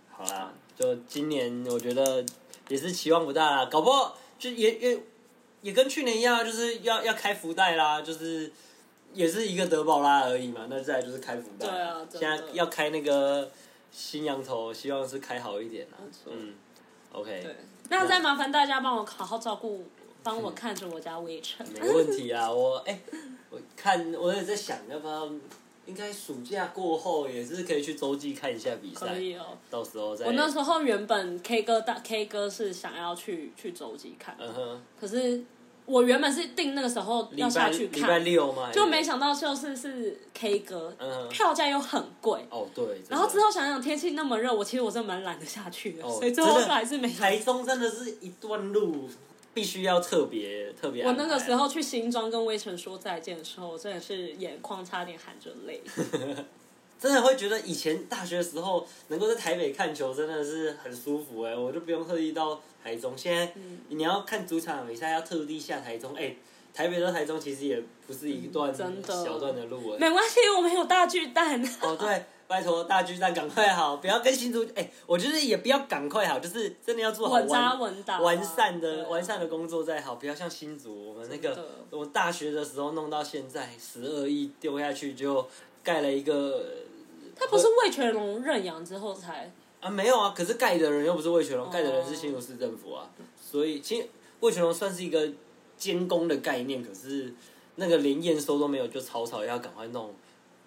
[0.10, 2.24] 好啦，就今年我觉得
[2.68, 5.00] 也是期望不大啦，搞不好就也也
[5.62, 8.52] 也跟去年一样，就是要要开福袋啦，就是
[9.14, 10.68] 也是一个德保拉而已嘛。
[10.70, 13.50] 那再来就是开福袋，对啊现在要开那个
[13.92, 16.12] 新羊头，希望是开好一点啦没。
[16.12, 16.54] 错嗯
[17.12, 17.56] ，OK，
[17.90, 19.84] 那再麻烦大家帮我好好照顾，
[20.22, 21.66] 帮我看着我家魏晨。
[21.74, 23.00] 没问题啊，我哎、
[23.50, 25.30] 我看我也在想，要不要
[25.86, 29.58] 应该暑假过后也是可以去洲际看一下比赛可，以哦。
[29.70, 30.26] 到时候再。
[30.26, 35.42] 我那时候原本 K 歌大 K 歌是想要去去洲际看，嗯哼，可是
[35.88, 38.70] 我原本是定那个时候要下拜礼拜去看，六嘛？
[38.74, 42.46] 就没想到就是是 K 歌，嗯，票价又很贵。
[42.50, 47.14] 哦对，然后之后想想天气那么热，我其实我真的蛮懒得下去的，哦所以最后还是没有。
[47.16, 49.10] 台中真的是一段路，
[49.54, 51.06] 必须要特别特别。
[51.06, 55.82] 我那个时，候去新庄跟魏晨说再见的时候，我真的是眼眶差点含着泪。
[57.00, 63.14] 真的会觉得以前大学的时候能够在台北看球真的是很舒服哎、我就不用特意到台中。
[63.18, 66.34] 现在嗯你要看主场比赛，要特地下台中，哎、
[66.74, 71.62] 台北到台中其实也不是一段小段的路哎、没关系，我们有大巨蛋。
[71.82, 85.46] 哦，对，拜托大巨蛋赶快好，不要跟新竹哎、我觉得也不要赶快好，就是真的要做好稳扎完稳打啊，完善的完善的工作再好，不要像新竹我们那个我大学的时候弄到现在十二亿丢下去就
[85.84, 86.64] 盖了一个
[87.36, 91.70] 他不是魏全龙认养之后才啊没有啊，可是盖的人又不是魏全龙，哦。
[91.72, 93.10] 盖的人是新竹市政府啊，
[93.40, 94.08] 所以其实
[94.40, 95.30] 魏全龙算是一个
[95.78, 97.34] 监工的概念，可是
[97.76, 100.14] 那个连验收都没有，就草草要赶快弄，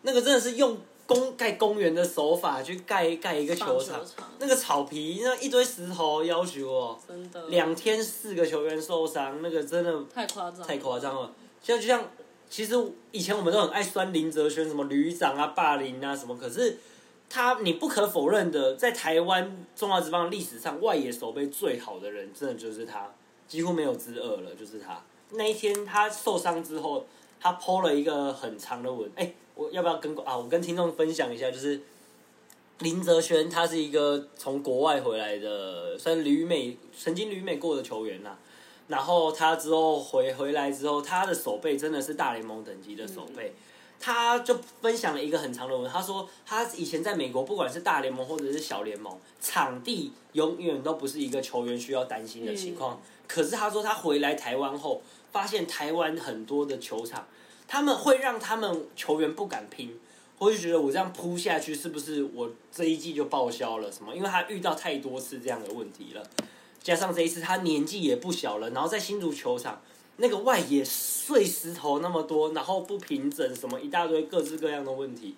[0.03, 7.49] 那个真的是用公盖公园的手法去盖盖一个球场球场，那个草皮那一堆石头要求哦，真的。
[7.49, 11.33] 两天四个球员受伤，那个真的太夸张，太夸张了。
[11.61, 12.09] 现在就像，
[12.49, 12.75] 其实
[13.11, 16.79] 以前我们都很爱酸林哲轩什么旅长啊、霸凌啊什么，可是
[17.33, 23.09] 他你不可否认的，在台湾中华职棒历史上外野手背最好的人，真的就是他，
[23.47, 25.01] 几乎没有之二了，就是他。
[25.31, 27.07] 那一天他受伤之后，
[27.41, 30.37] 他 PO 了一个很长的文，哎、我要不要跟啊？
[30.37, 31.81] 我跟听众分享一下，就是
[32.81, 38.37] 林哲轩，他是一个从国外回来的，算旅美曾经旅美过的球员呐、
[38.89, 43.53] 然后他之后回回来之后，他的手背真的是大联盟等级的手背。
[44.01, 53.01] 他就分享了一个很长的文，他说他以前在美国，不管是大联盟或者是小联盟，场地永远都不是一个球员需要担心的情况。
[53.29, 57.27] 可是他说他回来台湾后，发现台湾很多的球场，
[57.69, 59.97] 他们会让他们球员不敢拼，
[60.39, 64.17] 或是觉得我这样扑下去是不是我这一季就报销了什么？
[64.17, 66.23] 因为他遇到太多次这样的问题了，
[66.83, 69.81] 加上这一次他年纪也不小了，然后在新竹球场
[70.21, 75.35] 那个外野碎石头那么多，然后不平整什么一大堆各式各样的问题，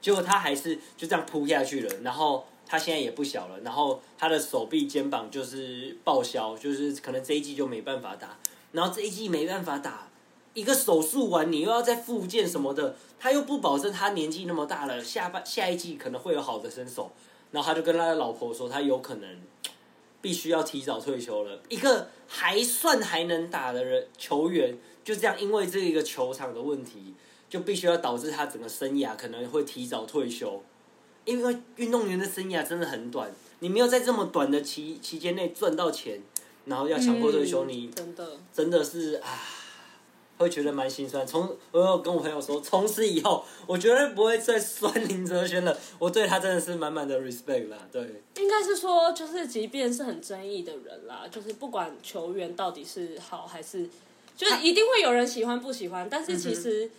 [0.00, 2.44] 结果他还是就这样扑下去了，然后。
[2.68, 8.36] 他现在也不小了，然后他的手臂、肩膀就是报销，就是可能这一季就没办法打，
[8.72, 10.08] 然后这一季没办法打，
[10.52, 17.12] 一个手术完，你又要再复健什么的，他又不保证他年纪那么大了，下半下一季可能会有好的身手，
[17.52, 19.30] 然后他就跟他的老婆说，他有可能
[20.26, 21.60] 必须要提早退休了。
[21.68, 27.14] 一个还算还能打的人球员，就这样因为这一个球场的问题，
[27.48, 30.60] 就必须要导致他整个生涯可能会提早退休。
[31.24, 36.20] 因为运动员的生涯真的很短，你没有在这么短的期期间内赚到钱，
[36.64, 39.28] 然后要强迫退休，嗯你真的真的是啊，
[40.38, 41.26] 会觉得蛮心酸。
[41.26, 45.76] 从我有跟我朋友说，从此以后我绝对不会再酸林哲轩了。
[45.98, 47.78] 我对他真的是满满的 respect 啦。
[47.90, 53.88] 对，应该是说，就是即便是很争议的人啦，就是不管球员到底是好还是，
[54.36, 56.90] 就是一定会有人喜欢不喜欢，但是其实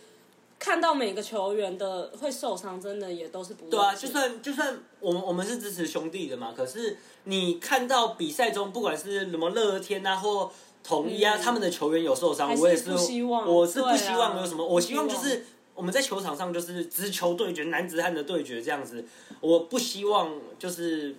[0.58, 10.50] 看到每个球员的会受伤，真的也都是不对啊，就算就算我们我们是支持兄弟的嘛，可是你看到比赛中，不管是什么乐天啊或
[10.82, 19.04] 统一啊，嗯他们的球员有受伤，还是我也是不希望我是不希望有什么，我希望就不希是我们在球场上就是直球对决、男子汉的对决这样子，
[19.40, 21.14] 我不希望就是。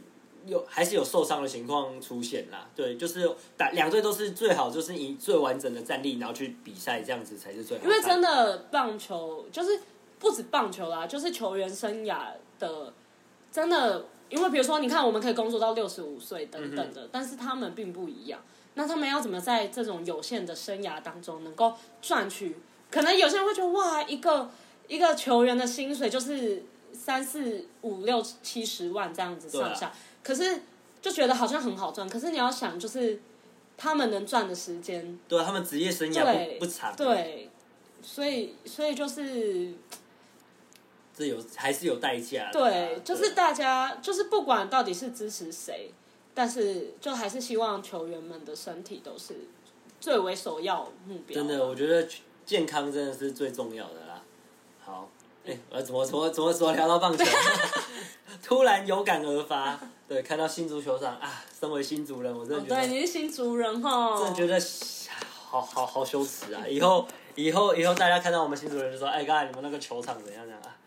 [0.48, 7.92] 有还是有受伤的情况出现啦，对，就是打两队都是最好，就是以最完整的战力，然后去比赛，这样子才是最好看。
[7.92, 9.82] 因为真的棒球就是
[10.18, 12.92] 不止棒球啦，就是球员生涯的，
[13.52, 18.40] 真的，因为比如说，你看我们可以工作到六十五岁等等的，但是他们并不一样。
[18.80, 22.56] 那他们要怎么在这种有限的生涯当中能够赚取？
[22.90, 24.50] 可能有些人会觉得，哇，一个
[24.88, 26.64] 一个球员的薪水就是
[26.94, 29.92] 三四五六七十万这样子上下，
[30.24, 30.62] 可是
[31.02, 32.08] 就觉得好像很好赚。
[32.08, 33.20] 可是你要想，就是
[33.76, 37.50] 他们能赚的时间，对他们职业生涯不不长，对，
[38.02, 39.74] 所以所以就是。
[41.18, 42.50] 这有还是有代价。
[42.50, 45.92] 对，就是大家就是不管到底是支持谁，
[46.34, 49.36] 但是就还是希望球员们的身体都是
[50.00, 51.36] 最为首要目标。
[51.36, 52.08] 真的，我觉得
[52.46, 54.22] 健康真的是最重要的啦。
[54.84, 55.10] 好，
[55.46, 57.26] 哎，我怎么怎么怎么怎么聊到棒球？
[58.44, 64.60] 突然有感而发，对，看到新足球场啊，身为新族人，我真的觉得对你是新族人哈，真的觉得
[65.50, 66.66] 好好好羞耻啊！
[66.68, 70.78] 以后以后以后大家看到我们新族人就说，哎，刚才你们那个球场怎样怎样啊？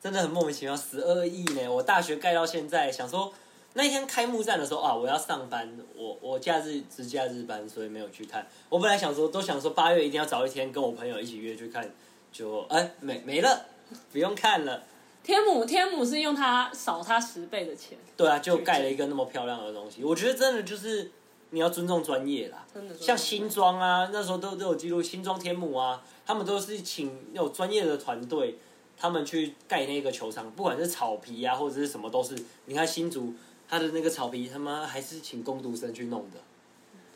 [0.00, 1.68] 真的很莫名其妙，十二亿呢！
[1.68, 3.32] 我大学盖到现在，想说
[3.74, 8.46] 那天开幕战的时候啊，我要上班，我我假日值假日班，所以没有去看。
[8.68, 11.90] 我本来想说，都想说八月一定要找一天跟我朋友一起约去看，
[12.30, 13.66] 就哎没没了，
[14.12, 14.82] 不用看了。
[15.24, 17.96] 天母天母是用他少他十倍的钱。
[18.16, 21.10] 对啊，就盖了一个那么漂亮的东西，我觉得真的就是
[21.50, 22.66] 你要尊重专业啦。
[22.74, 22.94] 真的。
[22.98, 28.58] 像新庄啊，那时候都都有记录，新庄天母啊，他们都是请有专业的团队。
[28.94, 33.34] 他们去盖那个球场，不管是草皮啊，或者是什么，都是你看新竹
[33.72, 36.38] 他的那个草皮，他妈还是请工读生去弄的。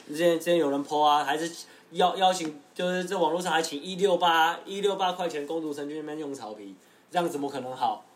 [0.09, 1.53] 之前之前有人 po 啊，还是
[1.91, 6.75] 邀邀请，就是在网络上还请一六八一六八块钱工读生去那边用草皮，
[7.11, 8.07] 这样怎么可能好？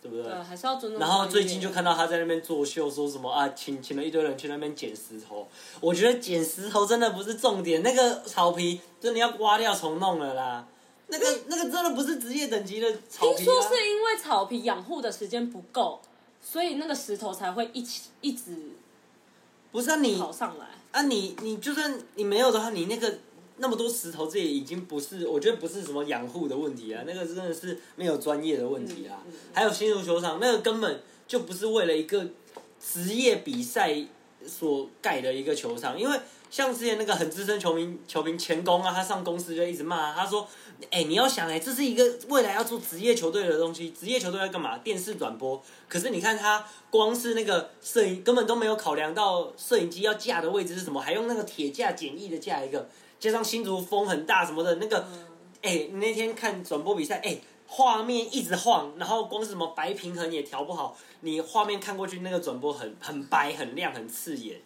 [0.00, 0.24] 对不对？
[0.24, 1.00] 对，还是要尊重。
[1.00, 5.48] 然后最近就看到他在那边作秀，说什么啊，请请了一堆人去那边捡石头。
[5.80, 10.64] 我觉得捡石头真的不是重点，那个草皮真的要刮掉重弄了啦。
[11.08, 13.38] 那个那个真的不是职业等级的草皮。
[13.38, 16.00] 听说是因为草皮养护的时间不够，
[16.42, 18.54] 所以那个石头才会一起一直。
[19.72, 23.18] 不是啊，你跑上来啊，你你就算你没有的话，你那个
[23.58, 29.22] 那么多石头，这也已经不是，我觉得不是什么养护的问题啊，那个真的是没有专业的问题啊。
[29.52, 32.26] 还有新足球场，那个根本就不是为了一个
[32.80, 33.96] 职业比赛
[34.44, 40.48] 所盖的一个球场，因为像之前那个很资深球迷球迷前工啊，他上公司就一直骂，他说。
[40.90, 43.90] 哎，你要想哎，这是一个未来要做职业球队的东西。
[43.90, 44.78] 职业球队要干嘛？
[44.78, 45.62] 电视转播。
[45.88, 52.88] 可是你看他光是那个摄影，根本都没有考量到摄影机要架的位置是什么，还用那个铁架简易的架一个，
[53.18, 55.06] 加上新竹风很大什么的，那个，
[55.62, 64.60] 哎，你那天看转播比赛，哎，画面一直晃，然后光是什么白平衡也调不好，你画面看过去那个转播很很白很亮很刺眼，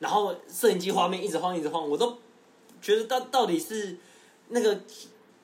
[0.00, 2.18] 然后摄影机画面一直晃一直晃，我都
[2.82, 3.96] 觉得到到底是
[4.48, 4.80] 那个。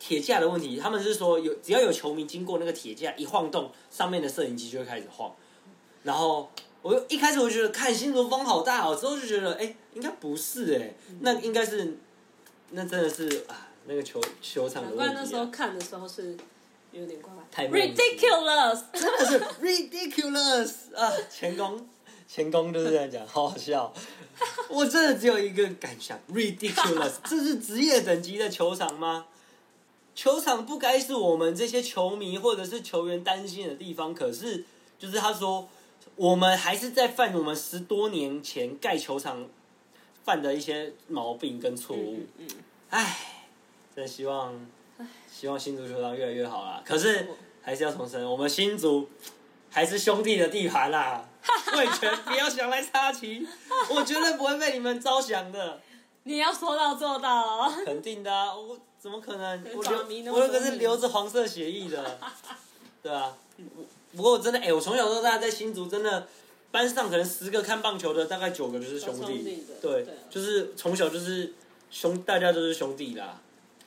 [0.01, 5.33] 铁架的问题，他们是说有只要有球迷经过那个铁架一晃动，上面的摄影机就会开始晃。
[6.03, 6.51] 然后
[6.83, 11.99] 我一开始我觉得看新竹风好大哦，之后就觉得哎，应该不是哎，那应该是
[12.71, 15.05] 那真的是啊，那个球球场的问题。
[15.05, 16.35] 难怪那时候看的时候是
[16.93, 21.13] 有点怪，太 ridiculous，真的是 ridiculous 啊！
[21.31, 21.87] 前攻
[22.27, 23.93] 前攻就是这样讲，好好笑。
[24.71, 29.27] 我真的只有一个感想，ridiculous，这是职业等级的球场吗？
[30.21, 34.63] 球场不该是我们这些球迷或者是球员担心的地方，可是
[34.99, 35.67] 就是他说，
[36.15, 39.49] 我们还是在犯我们十多年前盖球场
[40.23, 42.21] 犯的一些毛病跟错误。
[42.37, 42.47] 嗯，
[42.91, 43.47] 唉，
[43.97, 44.55] 真希望，
[45.27, 46.83] 希望新足球场越来越好啦。
[46.85, 47.27] 可是
[47.63, 49.09] 还是要重申，我们新足
[49.71, 51.27] 还是兄弟的地盘啦。
[51.79, 53.49] 魏权不要想来插旗，
[53.89, 55.81] 我绝对不会为你们着想的。
[56.25, 58.55] 你要说到做到，哦肯定的啊！
[58.55, 59.65] 我怎么可能？
[59.75, 62.19] 我留我那个是留着黄色血液的，
[63.03, 63.35] 对啊。
[64.15, 66.27] 不过真的，哎，我从小到大在新竹，真的
[66.71, 71.53] 班上可能十个看棒球的，大概九个就是兄弟，对，就是从小就是
[71.91, 73.41] 兄，大家都是兄弟啦。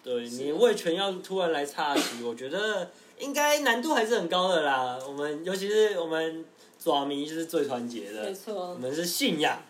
[0.04, 5.00] 对你魏全要突然来插旗， 我觉得应该难度还是很高的啦。
[5.08, 6.46] 我们尤其是我们
[6.78, 9.62] 爪迷就是最团结的，没错，我们是信仰。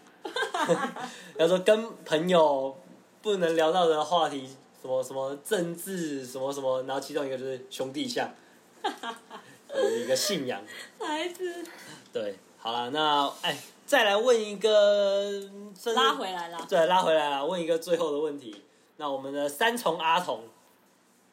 [1.37, 2.75] 要说跟朋友
[3.21, 4.49] 不能聊到的话题，
[4.83, 8.29] 什么什么政治，什么什么，然后其中一个就是兄弟相，
[9.73, 10.61] 有一个信仰。
[10.99, 11.65] 孩子。
[12.11, 15.49] 对，好了，那哎，再来问一个，
[15.95, 16.67] 拉回来了。
[16.67, 18.61] 对，拉回来了，问一个最后的问题。
[18.97, 20.41] 那我们的三重阿童，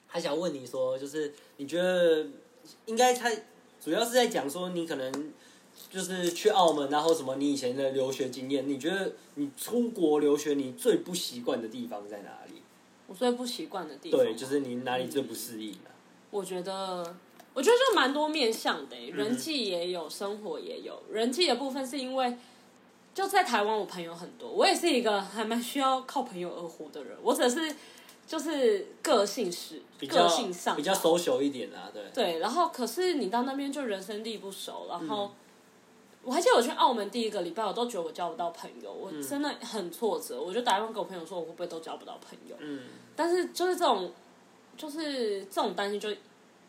[0.08, 2.24] 他想问你说，就是你觉得
[2.86, 3.28] 应该他
[3.84, 5.32] 主要是在讲说，你可能。
[5.88, 7.34] 就是去澳门，然后什么？
[7.36, 12.59] 你以前的留学经验，你觉得你出国留学，你最不习惯的地方在哪里？
[13.10, 15.90] 我最不习惯的地方，对，就是你哪里最不适应的？
[16.30, 17.16] 我觉得
[17.52, 21.02] 我觉得就蛮多面向的、欸人际也有，生活也有。
[21.10, 22.38] 人际的部分是因为
[23.12, 27.18] 就在台湾，我朋友很多，我也是一个还蛮需要靠朋友而活的人。
[27.20, 27.74] 我只是
[28.28, 32.04] 就是个性是个性上比较 social 一点啊，对。
[32.14, 35.32] 对，然后可是你到那边就人生地不熟，然嗯后、
[36.22, 40.40] 我还记得我去澳门第一个礼拜，我都觉得我交不到朋友，我嗯真的很挫折。
[40.40, 42.54] 我就打电话给我朋友说，我会不会都交不到朋友？
[42.60, 42.84] 嗯，
[43.16, 44.12] 但是就是这种，
[44.76, 46.08] 就是这种担心，就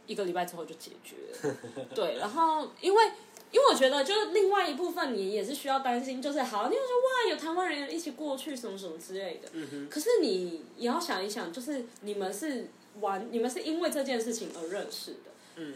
[0.07, 1.15] 一个礼拜之后就解决
[1.49, 1.55] 了。
[1.95, 3.05] 对，然后因为
[3.51, 9.49] 因为我觉得，就是另外一部分你也是需要担心，就是好，你会说哇，有台湾人一起过去什么什么之类的。
[9.53, 12.69] 嗯可是你也要想一想，就是你们是
[12.99, 15.31] 玩，你们是因为这件事情而认识的。
[15.57, 15.75] 嗯。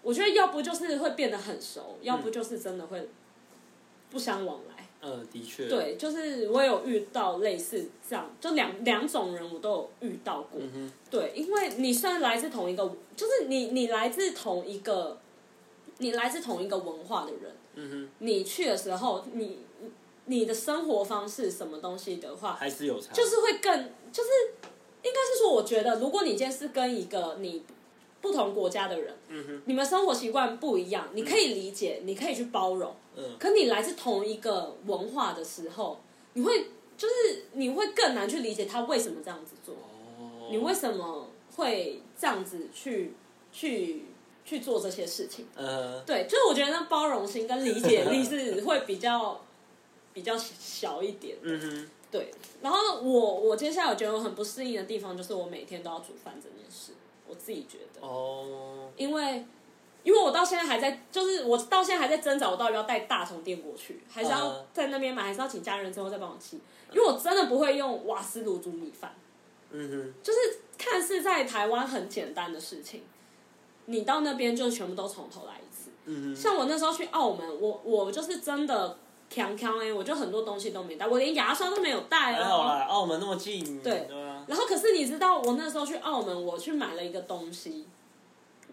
[0.00, 3.08] 我觉得要不就是会变得很熟，要不就是真的会
[4.08, 4.77] 不相往来。
[5.00, 5.68] 嗯，的确。。
[5.68, 10.60] 对，就是我有遇到类似这样，就两两种人我都有遇到过。
[11.10, 12.84] 对，因为你虽然来自同一个，
[13.16, 15.18] 就是你你来自同一个，
[15.98, 18.08] 你来自同一个文化的人，嗯哼。
[18.18, 19.58] 你去的时候，你
[20.26, 23.12] 你的生活方式什么东西的话，还是有差。
[23.12, 23.72] 就是会更，
[24.12, 24.28] 就是
[25.02, 27.62] 应该是说，我觉得如果你今天是跟一个你
[28.20, 32.94] 不同国家的人，嗯你们生活习惯不一样，你可以理解，你可以去包容。
[33.16, 36.00] 嗯可你来自同一个文化的时候，
[36.34, 36.66] 你会
[36.96, 40.48] 就是你会更难去理解他为什么这样子做，哦。
[40.50, 43.14] 你为什么会这样子去
[43.52, 44.04] 去
[44.44, 45.46] 去做这些事情？
[45.54, 49.40] 呃，对，就是我觉得那包容心跟理解力是会比较
[50.12, 51.36] 比较小一点。
[51.42, 51.88] 嗯哼。
[52.10, 52.30] 对，
[52.62, 56.92] 然后我我接下来我觉得我很不适应的地方就是我每天都要煮饭这件事，
[57.28, 58.90] 我自己觉得，哦。
[58.96, 59.44] 因为
[60.02, 66.58] 因为我到现在还在，就是我到现在还在挣扎，我到底要带大充电过去，还是要嗯在那边买，还是要请家人之后再帮我寄，
[66.92, 69.14] 因为我真的不会用瓦斯炉煮米饭，
[69.70, 70.14] 嗯哼。
[70.22, 70.38] 就是
[70.78, 73.02] 看似在台湾很简单的事情，
[73.86, 75.90] 你到那边就全部都从头来一次。
[76.06, 76.36] 嗯哼。
[76.36, 78.96] 像我那时候去澳门，我我就是真的
[79.28, 82.36] 强强哎，我就很多东西都没带，我连牙刷都没有带哦。
[82.36, 83.82] 还好啦，澳门那么近。
[83.82, 84.08] 对。
[84.48, 87.86] 然后可是你知道，我那时候去澳门，我去买了一个东西，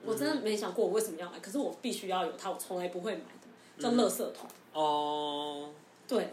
[0.03, 4.49] 我真的没想过我为什么要买，可是我必须要有它，我从来不会买的，叫垃圾桶。
[4.73, 5.69] 哦。
[6.07, 6.29] 对，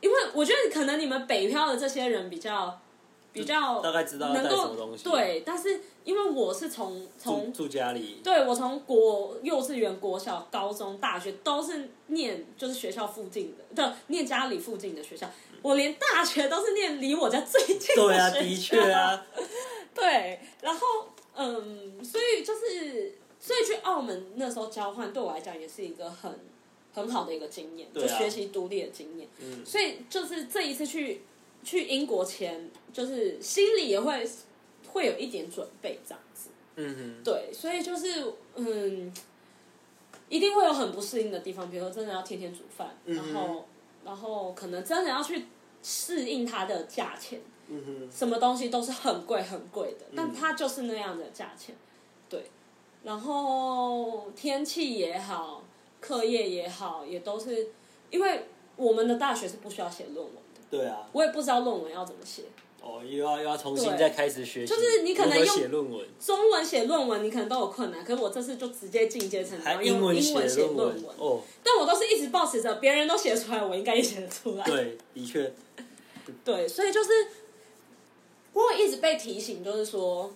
[0.00, 2.80] 因为我觉得可能你们北漂的这些人比较
[3.32, 5.04] 比较大概知道要能带什么够东西。。
[5.04, 8.20] 对，但是因为我是从从住住家里。
[8.22, 15.28] 对我从国幼稚园、国小、高中、大学都是念就是学校附近的，对，念家里附近的学校。
[15.62, 18.06] 我连大学都是念离我家最近的学校。
[18.06, 19.26] 对啊，的确啊。
[19.94, 20.86] 对，然后
[21.34, 26.32] 嗯，所以就是，所以去澳门那时候交换对我来讲也是一个很
[26.94, 29.28] 很好的一个经验，对啊就学习独立的经验。
[29.40, 31.22] 嗯所以就是这一次去
[31.62, 34.28] 去英国前，就是心里也会
[34.88, 36.50] 会有一点准备这样子。
[36.76, 37.22] 嗯哼。
[37.24, 39.12] 对，所以就是嗯，
[40.28, 43.64] 一定会有很不适应的地方，比如说真的要天天煮饭，嗯然后
[44.04, 45.46] 然后可能真的要去
[45.82, 47.40] 适应它的价钱。
[47.68, 48.10] 嗯哼。
[48.10, 51.74] 什么东西都是很贵很贵的，但它就是那样的价钱，
[52.28, 52.44] 对。
[53.02, 55.62] 然后天气也好，
[56.02, 57.68] 课业也好，也都是
[58.10, 58.44] 因为
[58.76, 61.08] 我们的大学是不需要写论文的，对啊。
[61.12, 62.42] 我也不知道论文要怎么写。
[62.82, 64.66] 哦，又要又要重新再开始学习。
[64.66, 74.64] 就是你可能用写论文，中文写论文你可能都有困难，可是我这次就直接进阶成用英文文写论论文，哦，但我都是一直保持着别人都写出来，我应该也写得出来。
[74.64, 75.52] 对，的确，
[76.42, 77.10] 对，所以就是
[78.54, 80.32] 我有一直被提醒，就是说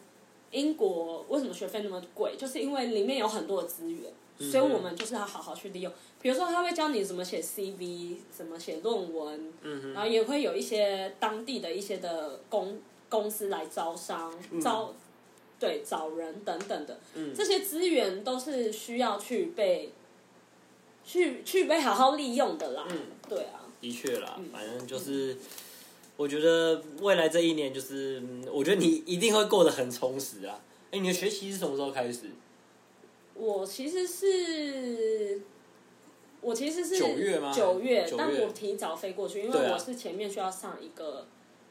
[0.51, 5.93] 英国为什么学费那么贵，就是因为里面有很多的资源，所以我们就是要好好去利用。
[6.21, 9.53] 比如说，他会教你怎么写 CV，怎么写论文，
[9.93, 14.95] 然后也会有一些当地的一些的公公司来招商、招
[15.61, 16.99] 对找人等等的，
[17.35, 19.93] 这些资源都是需要去被
[21.05, 22.87] 去去被好好利用的啦。
[23.29, 23.61] 对啊。
[23.81, 25.37] 的确啦，嗯反正就是，
[26.17, 30.59] 我觉得未来这一年就是，嗯我觉得你一定会过得很充实啊。
[30.91, 32.31] 哎，你的学习是什么时候开始？
[33.35, 35.41] 我其实是，
[36.41, 37.53] 我其实是九月吗？
[37.53, 38.15] 九月，月。
[38.17, 41.27] 但我提早飞过去，因为我是前面需要上一个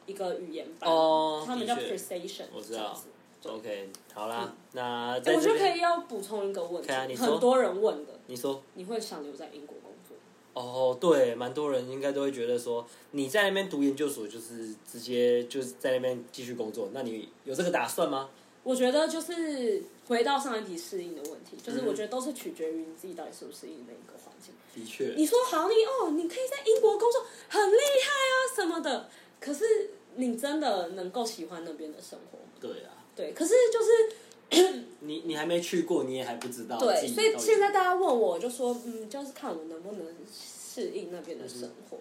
[0.06, 2.98] 一个语言班，哦他们叫 Precision，我知道。
[3.46, 8.62] OK，好啦，那我就可以要补充一个问题，啊很多人问的，你说。
[8.72, 10.16] 你会想留在英国工作？
[10.54, 18.30] 哦，对，蛮多人应该都会觉得说，你在那边读研究所就是直接就是在那边继续工作，那你有这个打算吗？
[18.62, 24.54] 我觉得就是回到上一题适应的问题，就是嗯我觉得都是取决于你自己到底适不适应那个环境。
[24.74, 29.08] 的确，你说好，你哦，你可以在英国工作，很厉害啊什么的，
[29.40, 32.44] 可是你真的能够喜欢那边的生活吗？
[32.60, 36.78] 对啊，对，可是就是 你你还没去过，你也还不知道。
[36.78, 41.98] 对，所以在现在大家问我，我就说，嗯，就是看我能不能适应那边的生活。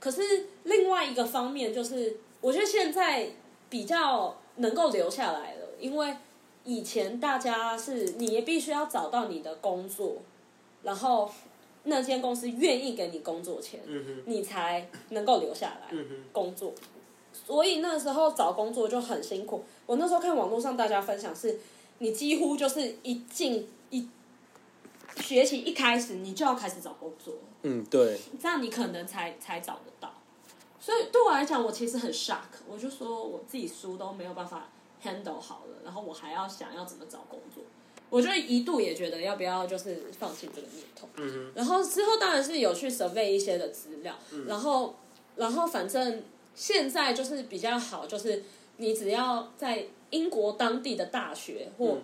[0.00, 3.30] 可是另外一个方面就是，我觉得现在
[3.70, 6.14] 比较能够留下来了，因为
[6.64, 10.16] 以前大家是你也必须要找到你的工作，
[10.82, 11.30] 然后
[11.84, 15.96] 那间公司愿意给你工作钱，嗯哼，你才能够留下来
[16.32, 16.72] 工作。
[17.32, 19.64] 所以那时候找工作就很辛苦。
[19.86, 21.60] 我那时候看网络上大家分享是，
[21.98, 24.08] 你几乎就是一进一
[25.20, 30.14] 学期一开始你就要开始找工作，嗯，对，这样你可能才才找得到。
[30.80, 32.36] 所以对我来讲，我其实很 shock，
[32.68, 34.68] 我就说我自己书都没有办法
[35.04, 37.62] handle 好了，然后我还要想要怎么找工作，
[38.08, 41.06] 我就一度也觉得要不要就是放弃这个念头。
[41.16, 44.46] 嗯哼，然后之后当然是有去 survey 一些的资料，嗯。
[44.46, 44.96] 然后
[45.36, 46.22] 然后反正
[46.54, 48.42] 现在就是比较好，就是
[48.78, 51.98] 你只要在英国当地的大学或、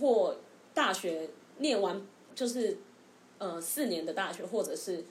[0.00, 0.36] 或
[0.74, 2.00] 大学念完，
[2.34, 2.78] 就是
[3.38, 5.04] 呃四年的大学或者是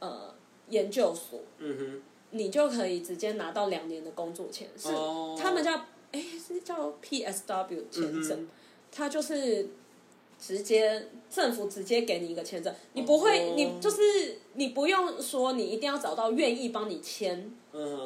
[0.00, 0.34] 呃
[0.68, 2.02] 研究所，嗯哼。
[2.30, 4.88] 你就可以直接拿到两年的工作签，是、
[5.38, 5.82] 他们叫
[6.18, 8.48] 哎是叫 PSW 签证，嗯
[8.90, 9.68] 它就是
[10.40, 17.52] 直接政府直接给你一个签证，你不会，哦你就是你不用说你一定要找到愿意帮你签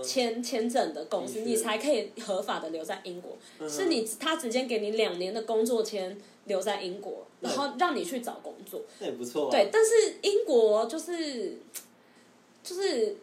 [0.03, 3.37] 签签证的公司，你才可以合法的留在英国。
[3.59, 8.83] 嗯是你他直接给你两年的工作签留在英国，然后让你去找工作。
[8.99, 9.51] 那也不错啊。
[9.51, 11.59] 对，但是英国就是
[12.65, 13.17] 就是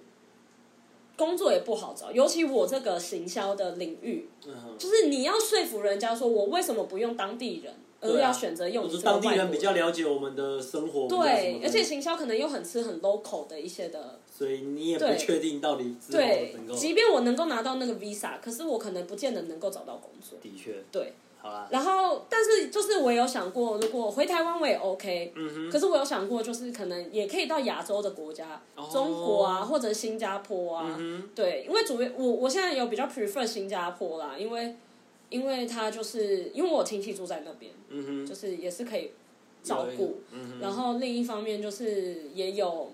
[1.19, 16.73] 工作也不好找，尤其我这个行销的领域，嗯，就是你要说服人家说我为什么不用当地人，而要选择用我你这个是当地人比较了解我们的生活，对而且行销可能又很吃很 local 的一些的，所以你也不确定到底之后对能，够。
[16.73, 20.39] 即便我能够拿到那个 visa，可是我可能不见得能够找到工作。
[20.41, 28.89] 的确，对，好啦，然后但是就是我有想过，如果回台湾我也 OK，嗯哼，可是我有想过，就是可能也可以到亚洲的国家，哦。
[28.91, 34.75] 中国啊，或者新加坡啊，嗯哼，对，因为主要我我现在有比较 prefer 新加坡啦，因为
[35.29, 39.11] 因为他就是因为我亲戚住在那边，嗯哼，就是也是可以
[39.63, 42.91] 照顾，嗯哼，然后另一方面就是也有，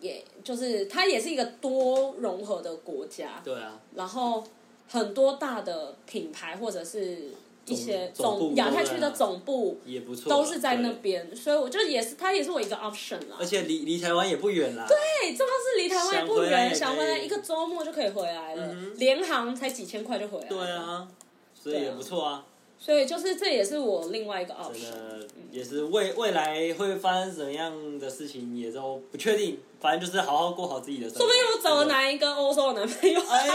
[0.00, 4.42] 也就是它也是一个多融合的国家，对啊，然后
[4.88, 7.30] 很多大的品牌或者是
[7.68, 10.98] 一些总总亚太区的总部也不错啊，都是在那对。
[11.00, 13.46] 边，所以我就也是它也是我一个 option 啦而。
[13.46, 14.86] 且离离台湾也不远啦。
[14.88, 20.48] 对，这个是离台湾也不远，想回来一个周末就可以回来了嗯，联航才几千块就回来了。
[20.48, 21.08] 对啊，
[21.54, 22.44] 所以也不错啊，
[22.78, 24.90] 所以就是这也是我另外一个 option。
[24.90, 31.18] 的也是未未来会发生怎么样的事情也都不确定，反正就是好好过好自己的生活。
[31.18, 33.20] 说不定我找了哪一个欧洲的男朋友。
[33.20, 33.52] 哎呦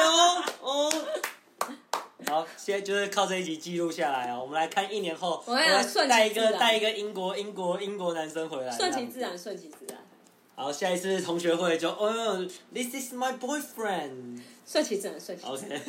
[0.62, 0.92] 哦。
[2.34, 4.42] 好，现在就是靠这一集记录下来啊！
[4.42, 10.00] 我们来看一年后，我跟你讲来顺带一个带一个英国英国英国男生回来，顺其自然，顺其自然，
[10.56, 14.42] 好，下一次同学会就哦，This is my boyfriend。
[14.66, 15.84] 顺其自然，顺其自然 OK。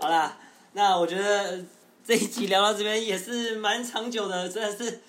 [0.00, 0.38] 好啦，
[0.72, 1.62] 那我觉得
[2.02, 5.02] 这一集聊到这边也是蛮长久的，真的是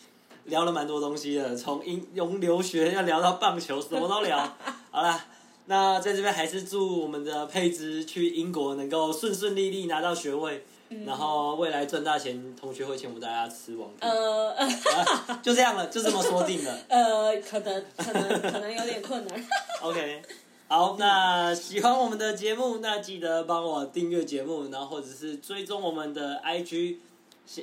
[0.43, 4.58] 聊了蛮多东西的，从英从留学要聊到棒球，什么都聊。
[4.91, 5.26] 好啦，
[5.70, 10.63] 那在这边还是祝我们的佩芝去英国能够顺顺利利拿到学位，
[11.05, 14.07] 然后未来赚大钱，同学会请我们大家吃网地。
[14.07, 16.80] 呃呃啊 就这样了，就这么说定了。
[16.88, 19.45] 呃，可能可能可能有点困难。
[19.84, 20.22] OK，
[20.70, 26.95] 好，那喜欢我们的节目，那记得帮我订阅节目，然后或者是追踪我们的 IG，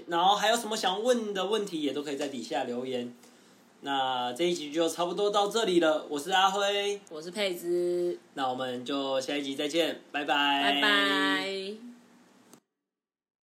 [0.08, 3.14] 然后还有什么想问的问题，也都可以在底下留言。
[3.84, 11.93] 那这一集就差不多到这里了，我是阿辉，我是佩芝，那我们就下一集再见，拜拜，拜拜。